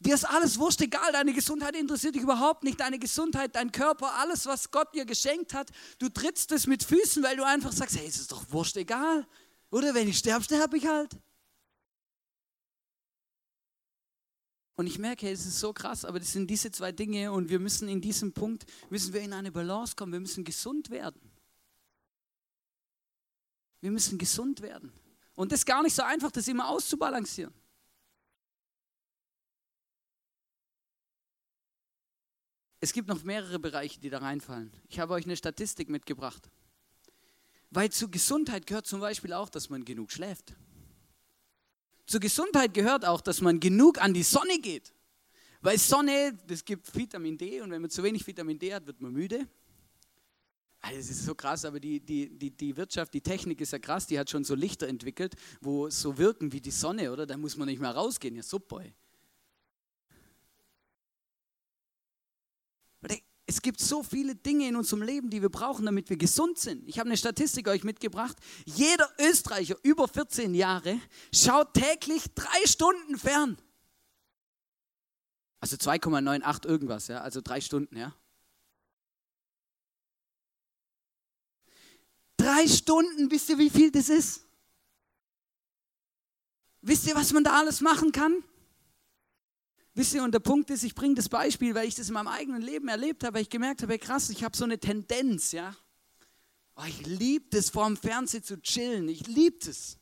[0.00, 4.14] Dir ist alles wurscht, egal, deine Gesundheit interessiert dich überhaupt nicht, deine Gesundheit, dein Körper,
[4.14, 5.70] alles, was Gott dir geschenkt hat.
[5.98, 9.26] Du trittst es mit Füßen, weil du einfach sagst, hey, es ist doch wurscht, egal.
[9.70, 11.18] Oder wenn ich sterbe, sterbe ich halt.
[14.76, 17.50] Und ich merke, hey, es ist so krass, aber das sind diese zwei Dinge und
[17.50, 21.20] wir müssen in diesem Punkt, müssen wir in eine Balance kommen, wir müssen gesund werden.
[23.80, 24.92] Wir müssen gesund werden.
[25.34, 27.52] Und das ist gar nicht so einfach, das immer auszubalancieren.
[32.80, 34.72] Es gibt noch mehrere Bereiche, die da reinfallen.
[34.88, 36.48] Ich habe euch eine Statistik mitgebracht.
[37.70, 40.54] Weil zur Gesundheit gehört zum Beispiel auch, dass man genug schläft.
[42.06, 44.94] Zur Gesundheit gehört auch, dass man genug an die Sonne geht.
[45.60, 49.00] Weil Sonne, das gibt Vitamin D und wenn man zu wenig Vitamin D hat, wird
[49.00, 49.46] man müde.
[50.80, 53.80] Also es ist so krass, aber die, die, die, die Wirtschaft, die Technik ist ja
[53.80, 57.26] krass, die hat schon so Lichter entwickelt, wo so wirken wie die Sonne, oder?
[57.26, 58.82] Da muss man nicht mehr rausgehen, ja super.
[58.82, 58.94] Ey.
[63.50, 66.86] Es gibt so viele Dinge in unserem Leben, die wir brauchen, damit wir gesund sind.
[66.86, 68.36] Ich habe eine Statistik euch mitgebracht.
[68.66, 71.00] Jeder Österreicher über 14 Jahre
[71.34, 73.56] schaut täglich drei Stunden fern.
[75.60, 78.14] Also 2,98 irgendwas, ja, also drei Stunden, ja.
[82.36, 84.42] Drei Stunden, wisst ihr, wie viel das ist?
[86.82, 88.44] Wisst ihr, was man da alles machen kann?
[89.98, 92.28] Wisst ihr, und der Punkt ist, ich bringe das Beispiel, weil ich das in meinem
[92.28, 95.74] eigenen Leben erlebt habe, weil ich gemerkt habe, krass, ich habe so eine Tendenz, ja.
[96.76, 99.08] Oh, ich liebe das, vor dem Fernsehen zu chillen.
[99.08, 99.98] Ich liebe das.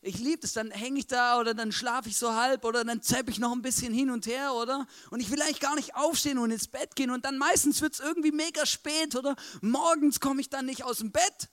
[0.00, 3.02] Ich liebe es, dann hänge ich da oder dann schlafe ich so halb oder dann
[3.02, 4.86] zeppe ich noch ein bisschen hin und her, oder?
[5.10, 7.94] Und ich will eigentlich gar nicht aufstehen und ins Bett gehen und dann meistens wird
[7.94, 9.34] es irgendwie mega spät, oder?
[9.60, 11.48] Morgens komme ich dann nicht aus dem Bett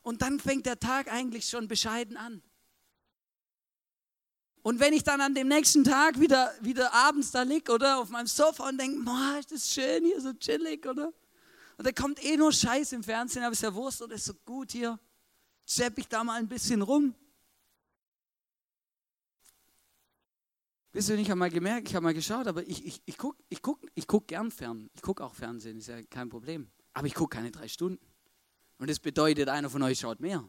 [0.00, 2.42] und dann fängt der Tag eigentlich schon bescheiden an.
[4.66, 8.08] Und wenn ich dann an dem nächsten Tag wieder, wieder abends da liege oder auf
[8.08, 11.12] meinem Sofa und denke, boah, ist das schön hier, so chillig, oder?
[11.76, 14.34] Und da kommt eh nur Scheiß im Fernsehen, aber ist ja Wurst oder ist so
[14.44, 14.98] gut hier.
[15.64, 17.14] Zepp ich da mal ein bisschen rum.
[20.90, 23.40] Wisst ihr, ich habe mal gemerkt, ich habe mal geschaut, aber ich, ich, ich gucke
[23.48, 24.90] ich guck, ich guck gern fern.
[24.94, 26.68] Ich gucke auch Fernsehen, ist ja kein Problem.
[26.92, 28.04] Aber ich gucke keine drei Stunden.
[28.78, 30.42] Und das bedeutet, einer von euch schaut mehr.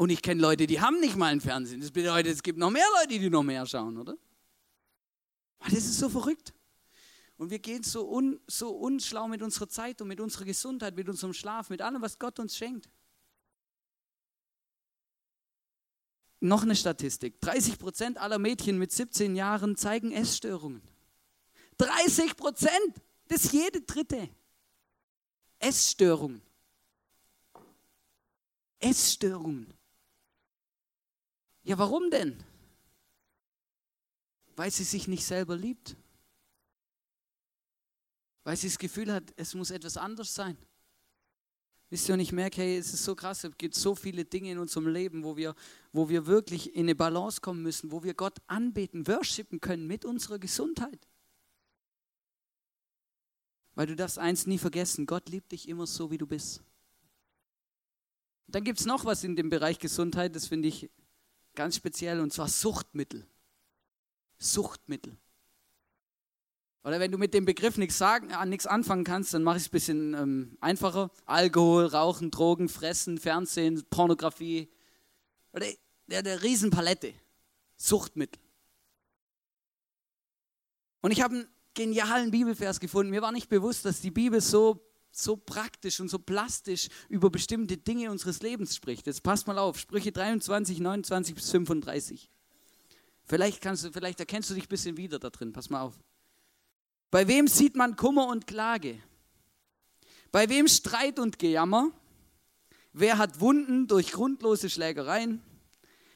[0.00, 1.82] Und ich kenne Leute, die haben nicht mal ein Fernsehen.
[1.82, 4.16] Das bedeutet, es gibt noch mehr Leute, die noch mehr schauen, oder?
[5.58, 6.54] Das ist so verrückt.
[7.36, 11.06] Und wir gehen so, un, so unschlau mit unserer Zeit und mit unserer Gesundheit, mit
[11.06, 12.88] unserem Schlaf, mit allem, was Gott uns schenkt.
[16.40, 17.38] Noch eine Statistik.
[17.42, 20.80] 30 Prozent aller Mädchen mit 17 Jahren zeigen Essstörungen.
[21.76, 23.02] 30 Prozent!
[23.28, 24.30] Das ist jede dritte.
[25.58, 26.40] Essstörungen.
[28.78, 29.74] Essstörungen.
[31.62, 32.42] Ja, warum denn?
[34.56, 35.96] Weil sie sich nicht selber liebt.
[38.44, 40.56] Weil sie das Gefühl hat, es muss etwas anders sein.
[41.90, 44.52] Wisst ihr, und ich merke, hey, es ist so krass, es gibt so viele Dinge
[44.52, 45.56] in unserem Leben, wo wir,
[45.92, 50.04] wo wir wirklich in eine Balance kommen müssen, wo wir Gott anbeten, worshipen können mit
[50.04, 51.08] unserer Gesundheit.
[53.74, 56.62] Weil du darfst eins nie vergessen, Gott liebt dich immer so, wie du bist.
[58.46, 60.90] Dann gibt es noch was in dem Bereich Gesundheit, das finde ich
[61.54, 63.26] ganz speziell, und zwar Suchtmittel.
[64.38, 65.16] Suchtmittel.
[66.82, 69.68] Oder wenn du mit dem Begriff nichts, sagen, äh, anfangen kannst, dann mache ich es
[69.68, 71.10] ein bisschen ähm, einfacher.
[71.26, 74.70] Alkohol, Rauchen, Drogen, Fressen, Fernsehen, Pornografie.
[75.52, 75.66] Oder
[76.06, 77.12] der, der Riesenpalette.
[77.76, 78.40] Suchtmittel.
[81.02, 83.10] Und ich habe einen genialen Bibelvers gefunden.
[83.10, 84.80] Mir war nicht bewusst, dass die Bibel so,
[85.10, 89.06] so praktisch und so plastisch über bestimmte Dinge unseres Lebens spricht.
[89.06, 92.30] Jetzt passt mal auf, Sprüche 23, 29 bis 35.
[93.24, 95.52] Vielleicht, kannst du, vielleicht erkennst du dich ein bisschen wieder da drin.
[95.52, 95.94] Pass mal auf.
[97.10, 99.00] Bei wem sieht man Kummer und Klage?
[100.32, 101.90] Bei wem Streit und Gejammer?
[102.92, 105.40] Wer hat Wunden durch grundlose Schlägereien?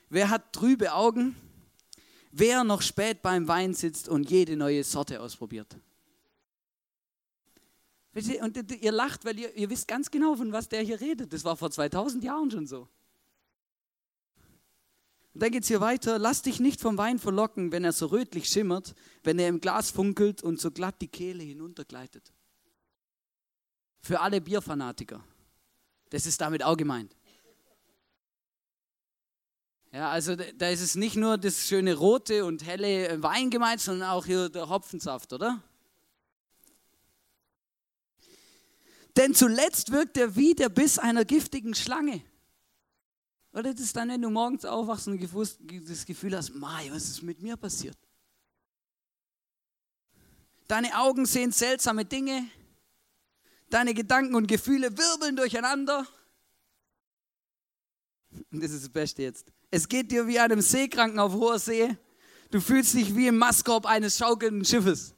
[0.09, 1.37] Wer hat trübe Augen?
[2.30, 5.76] Wer noch spät beim Wein sitzt und jede neue Sorte ausprobiert?
[8.14, 11.33] Und ihr lacht, weil ihr, ihr wisst ganz genau, von was der hier redet.
[11.33, 12.88] Das war vor 2000 Jahren schon so.
[15.35, 16.18] Und dann geht es hier weiter.
[16.20, 19.90] Lass dich nicht vom Wein verlocken, wenn er so rötlich schimmert, wenn er im Glas
[19.90, 22.33] funkelt und so glatt die Kehle hinuntergleitet.
[24.00, 25.24] Für alle Bierfanatiker.
[26.11, 27.16] Das ist damit auch gemeint.
[29.90, 34.11] Ja, also da ist es nicht nur das schöne rote und helle Wein gemeint, sondern
[34.11, 35.62] auch hier der Hopfensaft, oder?
[39.16, 42.22] Denn zuletzt wirkt er wie der Biss einer giftigen Schlange.
[43.53, 45.22] Oder das ist dann, wenn du morgens aufwachst und
[45.88, 47.96] das Gefühl hast, Mai, was ist mit mir passiert?
[50.66, 52.48] Deine Augen sehen seltsame Dinge.
[53.70, 56.07] Deine Gedanken und Gefühle wirbeln durcheinander.
[58.50, 59.53] Und das ist das Beste jetzt.
[59.70, 61.96] Es geht dir wie einem Seekranken auf hoher See.
[62.50, 65.14] Du fühlst dich wie im Mastkorb eines schaukelnden Schiffes.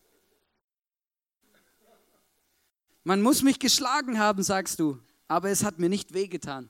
[3.07, 6.69] Man muss mich geschlagen haben, sagst du, aber es hat mir nicht wehgetan.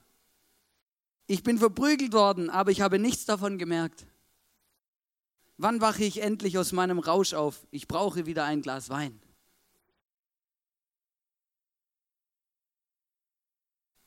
[1.25, 4.05] Ich bin verprügelt worden, aber ich habe nichts davon gemerkt.
[5.57, 7.65] Wann wache ich endlich aus meinem Rausch auf?
[7.71, 9.19] Ich brauche wieder ein Glas Wein.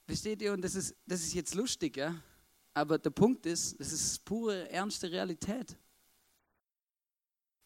[0.06, 0.52] Versteht ihr?
[0.52, 2.14] Und das ist, das ist jetzt lustig, ja?
[2.74, 5.76] Aber der Punkt ist, das ist pure, ernste Realität.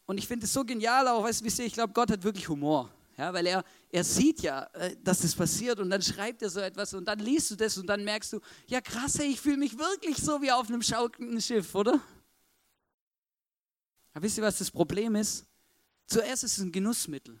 [0.07, 2.94] Und ich finde es so genial auch, weißt du, ich glaube, Gott hat wirklich Humor.
[3.17, 6.59] Ja, weil er, er sieht ja, äh, dass das passiert und dann schreibt er so
[6.59, 9.77] etwas und dann liest du das und dann merkst du, ja krass, ich fühle mich
[9.77, 12.01] wirklich so wie auf einem schaukelnden Schiff, oder?
[14.13, 15.45] Aber wisst ihr, was das Problem ist?
[16.07, 17.39] Zuerst ist es ein Genussmittel.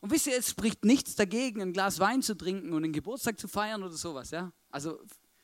[0.00, 3.38] Und wisst ihr, es spricht nichts dagegen, ein Glas Wein zu trinken und einen Geburtstag
[3.38, 4.52] zu feiern oder sowas, ja?
[4.70, 5.00] Also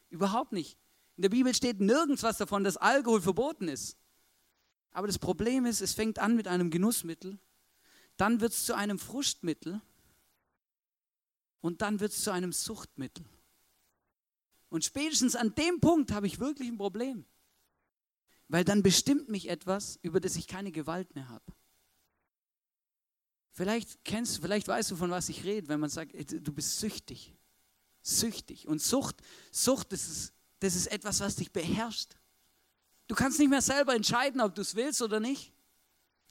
[0.08, 0.78] überhaupt nicht.
[1.16, 3.96] In der Bibel steht nirgends was davon, dass Alkohol verboten ist.
[4.90, 7.38] Aber das Problem ist, es fängt an mit einem Genussmittel
[8.16, 9.80] dann wird es zu einem Frustmittel
[11.60, 13.24] und dann wird es zu einem Suchtmittel.
[14.68, 17.24] Und spätestens an dem Punkt habe ich wirklich ein Problem,
[18.48, 21.44] weil dann bestimmt mich etwas, über das ich keine Gewalt mehr habe.
[23.52, 27.34] Vielleicht kennst, vielleicht weißt du, von was ich rede, wenn man sagt, du bist süchtig.
[28.02, 28.68] Süchtig.
[28.68, 29.16] Und Sucht,
[29.50, 32.16] Sucht, das ist, das ist etwas, was dich beherrscht.
[33.08, 35.52] Du kannst nicht mehr selber entscheiden, ob du es willst oder nicht.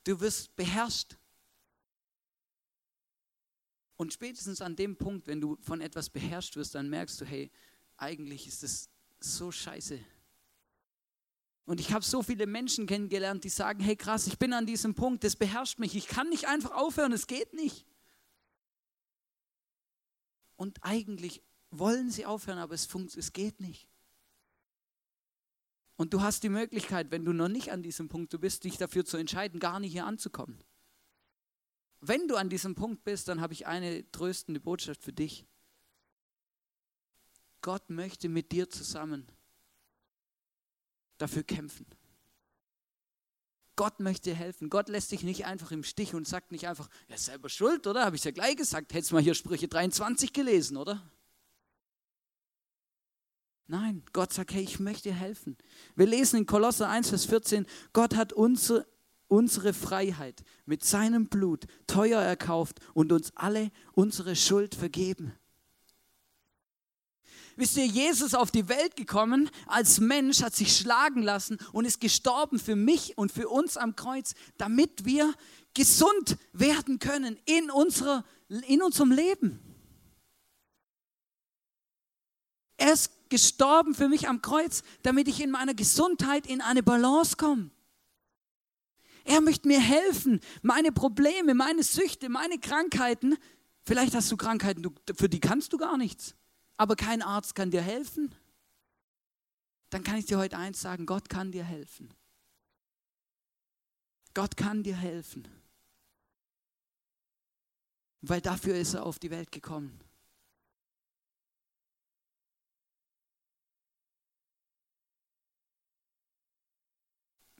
[0.03, 1.17] Du wirst beherrscht.
[3.97, 7.51] Und spätestens an dem Punkt, wenn du von etwas beherrscht wirst, dann merkst du, hey,
[7.97, 8.89] eigentlich ist das
[9.19, 9.99] so scheiße.
[11.65, 14.93] Und ich habe so viele Menschen kennengelernt, die sagen, hey krass, ich bin an diesem
[14.93, 17.85] Punkt, das beherrscht mich, ich kann nicht einfach aufhören, es geht nicht.
[20.57, 21.41] Und eigentlich
[21.71, 23.87] wollen sie aufhören, aber es, funkt, es geht nicht.
[25.97, 29.05] Und du hast die Möglichkeit, wenn du noch nicht an diesem Punkt bist, dich dafür
[29.05, 30.59] zu entscheiden, gar nicht hier anzukommen.
[32.07, 35.45] Wenn du an diesem Punkt bist, dann habe ich eine tröstende Botschaft für dich.
[37.61, 39.25] Gott möchte mit dir zusammen
[41.17, 41.87] dafür kämpfen.
[43.75, 44.69] Gott möchte helfen.
[44.69, 48.05] Gott lässt dich nicht einfach im Stich und sagt nicht einfach, ja, selber schuld, oder?
[48.05, 48.93] Habe ich ja gleich gesagt.
[48.93, 51.03] Hättest mal hier Sprüche 23 gelesen, oder?
[53.67, 55.57] Nein, Gott sagt, hey, ich möchte helfen.
[55.95, 58.85] Wir lesen in Kolosser 1, Vers 14, Gott hat unsere,
[59.27, 65.33] unsere Freiheit mit seinem Blut teuer erkauft und uns alle unsere Schuld vergeben.
[67.57, 72.01] Wisst ihr, Jesus auf die Welt gekommen als Mensch, hat sich schlagen lassen und ist
[72.01, 75.33] gestorben für mich und für uns am Kreuz, damit wir
[75.73, 78.25] gesund werden können in, unserer,
[78.67, 79.59] in unserem Leben.
[82.77, 87.37] Er ist gestorben für mich am Kreuz, damit ich in meiner Gesundheit in eine Balance
[87.37, 87.71] komme.
[89.25, 93.37] Er möchte mir helfen, meine Probleme, meine Süchte, meine Krankheiten.
[93.83, 94.83] Vielleicht hast du Krankheiten,
[95.15, 96.35] für die kannst du gar nichts
[96.77, 98.33] aber kein Arzt kann dir helfen,
[99.89, 102.13] dann kann ich dir heute eins sagen, Gott kann dir helfen.
[104.33, 105.47] Gott kann dir helfen.
[108.21, 109.97] Weil dafür ist er auf die Welt gekommen.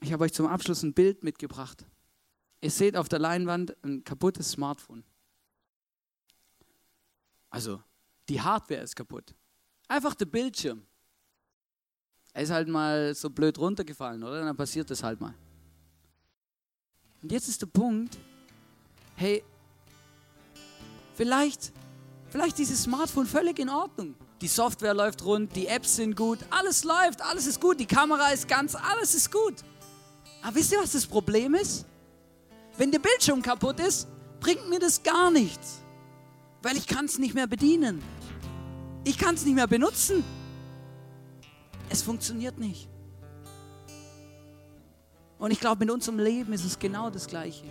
[0.06, 1.84] Ich habe euch zum Abschluss ein Bild mitgebracht.
[2.60, 5.02] Ihr seht auf der Leinwand ein kaputtes Smartphone.
[7.50, 7.82] Also
[8.28, 9.34] die Hardware ist kaputt.
[9.88, 10.86] Einfach der Bildschirm.
[12.34, 14.44] Er ist halt mal so blöd runtergefallen, oder?
[14.44, 15.34] Dann passiert das halt mal.
[17.20, 18.16] Und jetzt ist der Punkt,
[19.16, 19.42] hey,
[21.14, 21.72] vielleicht,
[22.28, 24.14] vielleicht dieses Smartphone völlig in Ordnung.
[24.40, 28.28] Die Software läuft rund, die Apps sind gut, alles läuft, alles ist gut, die Kamera
[28.28, 29.64] ist ganz, alles ist gut.
[30.46, 31.84] Aber wisst ihr, was das Problem ist?
[32.78, 34.06] Wenn der Bildschirm kaputt ist,
[34.38, 35.82] bringt mir das gar nichts,
[36.62, 38.00] weil ich kann es nicht mehr bedienen.
[39.02, 40.22] Ich kann es nicht mehr benutzen.
[41.88, 42.88] Es funktioniert nicht.
[45.40, 47.64] Und ich glaube, in unserem Leben ist es genau das Gleiche.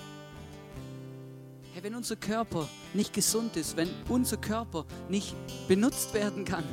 [1.72, 5.34] Hey, wenn unser Körper nicht gesund ist, wenn unser Körper nicht
[5.70, 6.66] benutzt werden kann,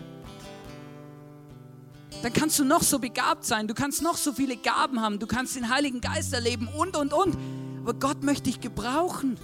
[2.22, 5.26] dann kannst du noch so begabt sein, du kannst noch so viele Gaben haben, du
[5.26, 7.36] kannst den Heiligen Geist erleben und, und, und.
[7.82, 9.36] Aber Gott möchte dich gebrauchen.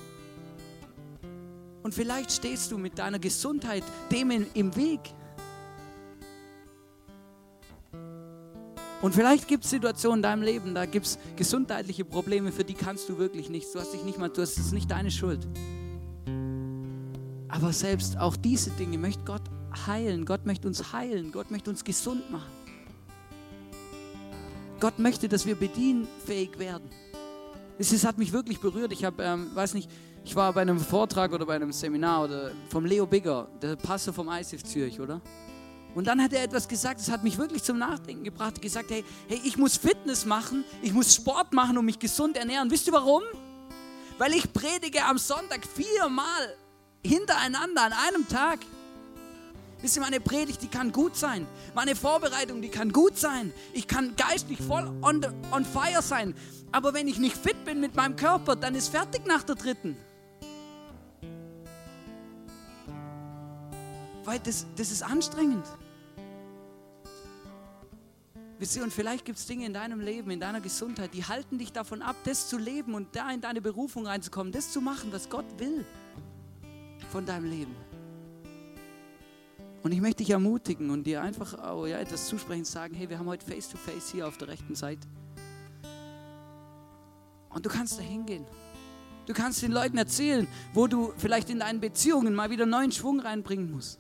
[1.82, 5.00] Und vielleicht stehst du mit deiner Gesundheit dem im Weg.
[9.00, 12.74] Und vielleicht gibt es Situationen in deinem Leben, da gibt es gesundheitliche Probleme, für die
[12.74, 13.72] kannst du wirklich nichts.
[13.72, 15.46] Du hast dich nicht mal, du hast es nicht deine Schuld.
[17.48, 19.42] Aber selbst auch diese Dinge möchte Gott
[19.86, 20.24] heilen.
[20.24, 21.32] Gott möchte uns heilen.
[21.32, 22.57] Gott möchte uns gesund machen.
[24.80, 26.90] Gott möchte, dass wir bedienfähig werden.
[27.78, 28.92] Es hat mich wirklich berührt.
[28.92, 29.90] Ich habe, ähm, weiß nicht,
[30.24, 34.12] ich war bei einem Vortrag oder bei einem Seminar oder vom Leo Bigger, der Pastor
[34.12, 35.20] vom ICF Zürich, oder?
[35.94, 38.58] Und dann hat er etwas gesagt, das hat mich wirklich zum Nachdenken gebracht.
[38.58, 42.36] Er gesagt, hey, hey, ich muss Fitness machen, ich muss Sport machen und mich gesund
[42.36, 42.70] ernähren.
[42.70, 43.22] Wisst ihr warum?
[44.18, 46.54] Weil ich predige am Sonntag viermal
[47.04, 48.58] hintereinander an einem Tag.
[49.80, 51.46] Wisst ihr, meine Predigt, die kann gut sein.
[51.74, 53.52] Meine Vorbereitung, die kann gut sein.
[53.72, 56.34] Ich kann geistlich voll on, the, on fire sein.
[56.72, 59.96] Aber wenn ich nicht fit bin mit meinem Körper, dann ist fertig nach der dritten.
[64.28, 65.64] weil das, das ist anstrengend.
[68.58, 71.56] Wisst ihr, und vielleicht gibt es Dinge in deinem Leben, in deiner Gesundheit, die halten
[71.56, 75.10] dich davon ab, das zu leben und da in deine Berufung reinzukommen, das zu machen,
[75.12, 75.82] was Gott will
[77.10, 77.87] von deinem Leben.
[79.88, 83.18] Und ich möchte dich ermutigen und dir einfach oh ja, etwas zusprechen, sagen, hey, wir
[83.18, 85.08] haben heute Face-to-Face -face hier auf der rechten Seite.
[87.48, 88.44] Und du kannst da hingehen.
[89.24, 93.20] Du kannst den Leuten erzählen, wo du vielleicht in deinen Beziehungen mal wieder neuen Schwung
[93.20, 93.98] reinbringen musst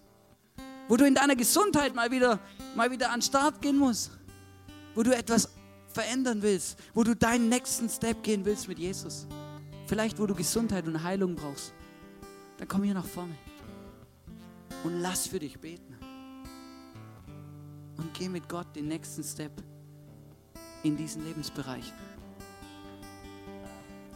[0.88, 2.38] wo du in deiner Gesundheit mal wieder,
[2.74, 4.10] mal wieder an den Start gehen musst,
[4.94, 5.50] wo du etwas
[5.86, 9.26] verändern willst, wo du deinen nächsten Step gehen willst mit Jesus.
[9.86, 11.72] Vielleicht, wo du Gesundheit und Heilung brauchst.
[12.58, 13.34] Dann komm hier nach vorne
[14.84, 15.96] und lass für dich beten.
[17.96, 19.52] Und geh mit Gott den nächsten Step
[20.82, 21.92] in diesen Lebensbereich.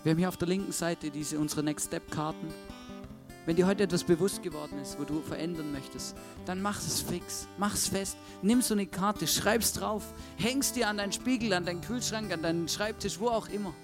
[0.05, 2.49] Wir haben hier auf der linken Seite diese unsere Next Step Karten.
[3.45, 7.49] Wenn dir heute etwas bewusst geworden ist, wo du verändern möchtest, dann mach es fix,
[7.59, 8.17] mach es fest.
[8.41, 12.43] Nimm so eine Karte, schreib's drauf, hängst dir an deinen Spiegel, an deinen Kühlschrank, an
[12.43, 13.75] deinen Schreibtisch, wo auch immer.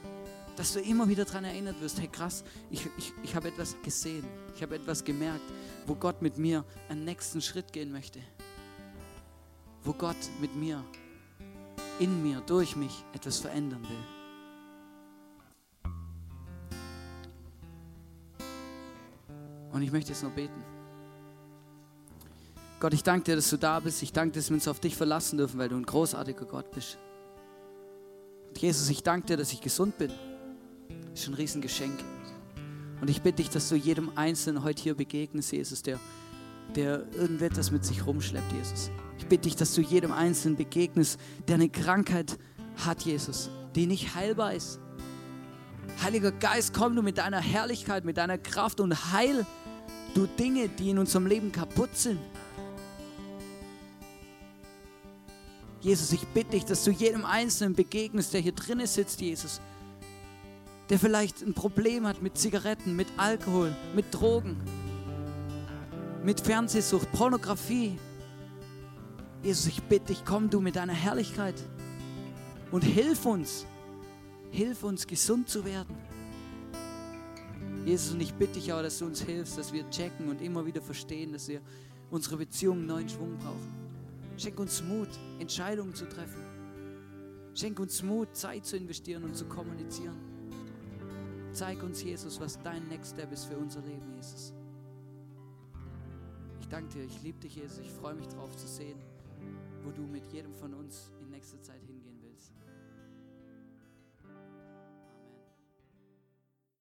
[0.59, 4.25] Dass du immer wieder daran erinnert wirst, hey krass, ich, ich, ich habe etwas gesehen,
[4.57, 5.45] ich habe etwas gemerkt,
[5.87, 8.19] wo Gott mit mir einen nächsten Schritt gehen möchte.
[9.85, 10.83] Wo Gott mit mir,
[12.01, 14.05] in mir, durch mich etwas verändern will.
[19.71, 20.65] Und ich möchte jetzt noch beten.
[22.81, 24.03] Gott, ich danke dir, dass du da bist.
[24.03, 26.69] Ich danke dir, dass wir uns auf dich verlassen dürfen, weil du ein großartiger Gott
[26.73, 26.99] bist.
[28.57, 30.11] Jesus, ich danke dir, dass ich gesund bin.
[31.19, 31.99] Ist ein Riesengeschenk.
[33.01, 35.99] Und ich bitte dich, dass du jedem Einzelnen heute hier begegnest, Jesus, der,
[36.77, 38.93] der irgendetwas mit sich rumschleppt, Jesus.
[39.19, 42.39] Ich bitte dich, dass du jedem Einzelnen begegnest, der eine Krankheit
[42.87, 44.79] hat, Jesus, die nicht heilbar ist.
[46.05, 49.45] Heiliger Geist, komm du mit deiner Herrlichkeit, mit deiner Kraft und heil
[50.15, 52.21] du Dinge, die in unserem Leben kaputt sind.
[55.81, 59.61] Jesus, ich bitte dich, dass du jedem Einzelnen begegnest, der hier drinnen sitzt, Jesus,
[60.91, 64.57] der vielleicht ein Problem hat mit Zigaretten, mit Alkohol, mit Drogen,
[66.25, 67.99] mit Fernsehsucht, Pornografie.
[69.43, 71.55] Jesus, ich bitte dich, komm du mit deiner Herrlichkeit
[72.71, 73.67] und hilf uns,
[74.51, 75.95] hilf uns gesund zu werden.
[77.85, 80.67] Jesus, und ich bitte dich auch, dass du uns hilfst, dass wir checken und immer
[80.67, 81.61] wieder verstehen, dass wir
[82.11, 83.73] unsere Beziehungen neuen Schwung brauchen.
[84.37, 85.09] Schenk uns Mut,
[85.39, 86.43] Entscheidungen zu treffen.
[87.55, 90.28] Schenk uns Mut, Zeit zu investieren und zu kommunizieren.
[91.59, 94.55] Zeig uns, Jesus, was dein Next Step ist für unser Leben, Jesus.
[96.61, 97.81] Ich danke dir, ich liebe dich, Jesus.
[97.81, 98.97] Ich freue mich darauf zu sehen,
[99.83, 101.78] wo du mit jedem von uns in nächster Zeit.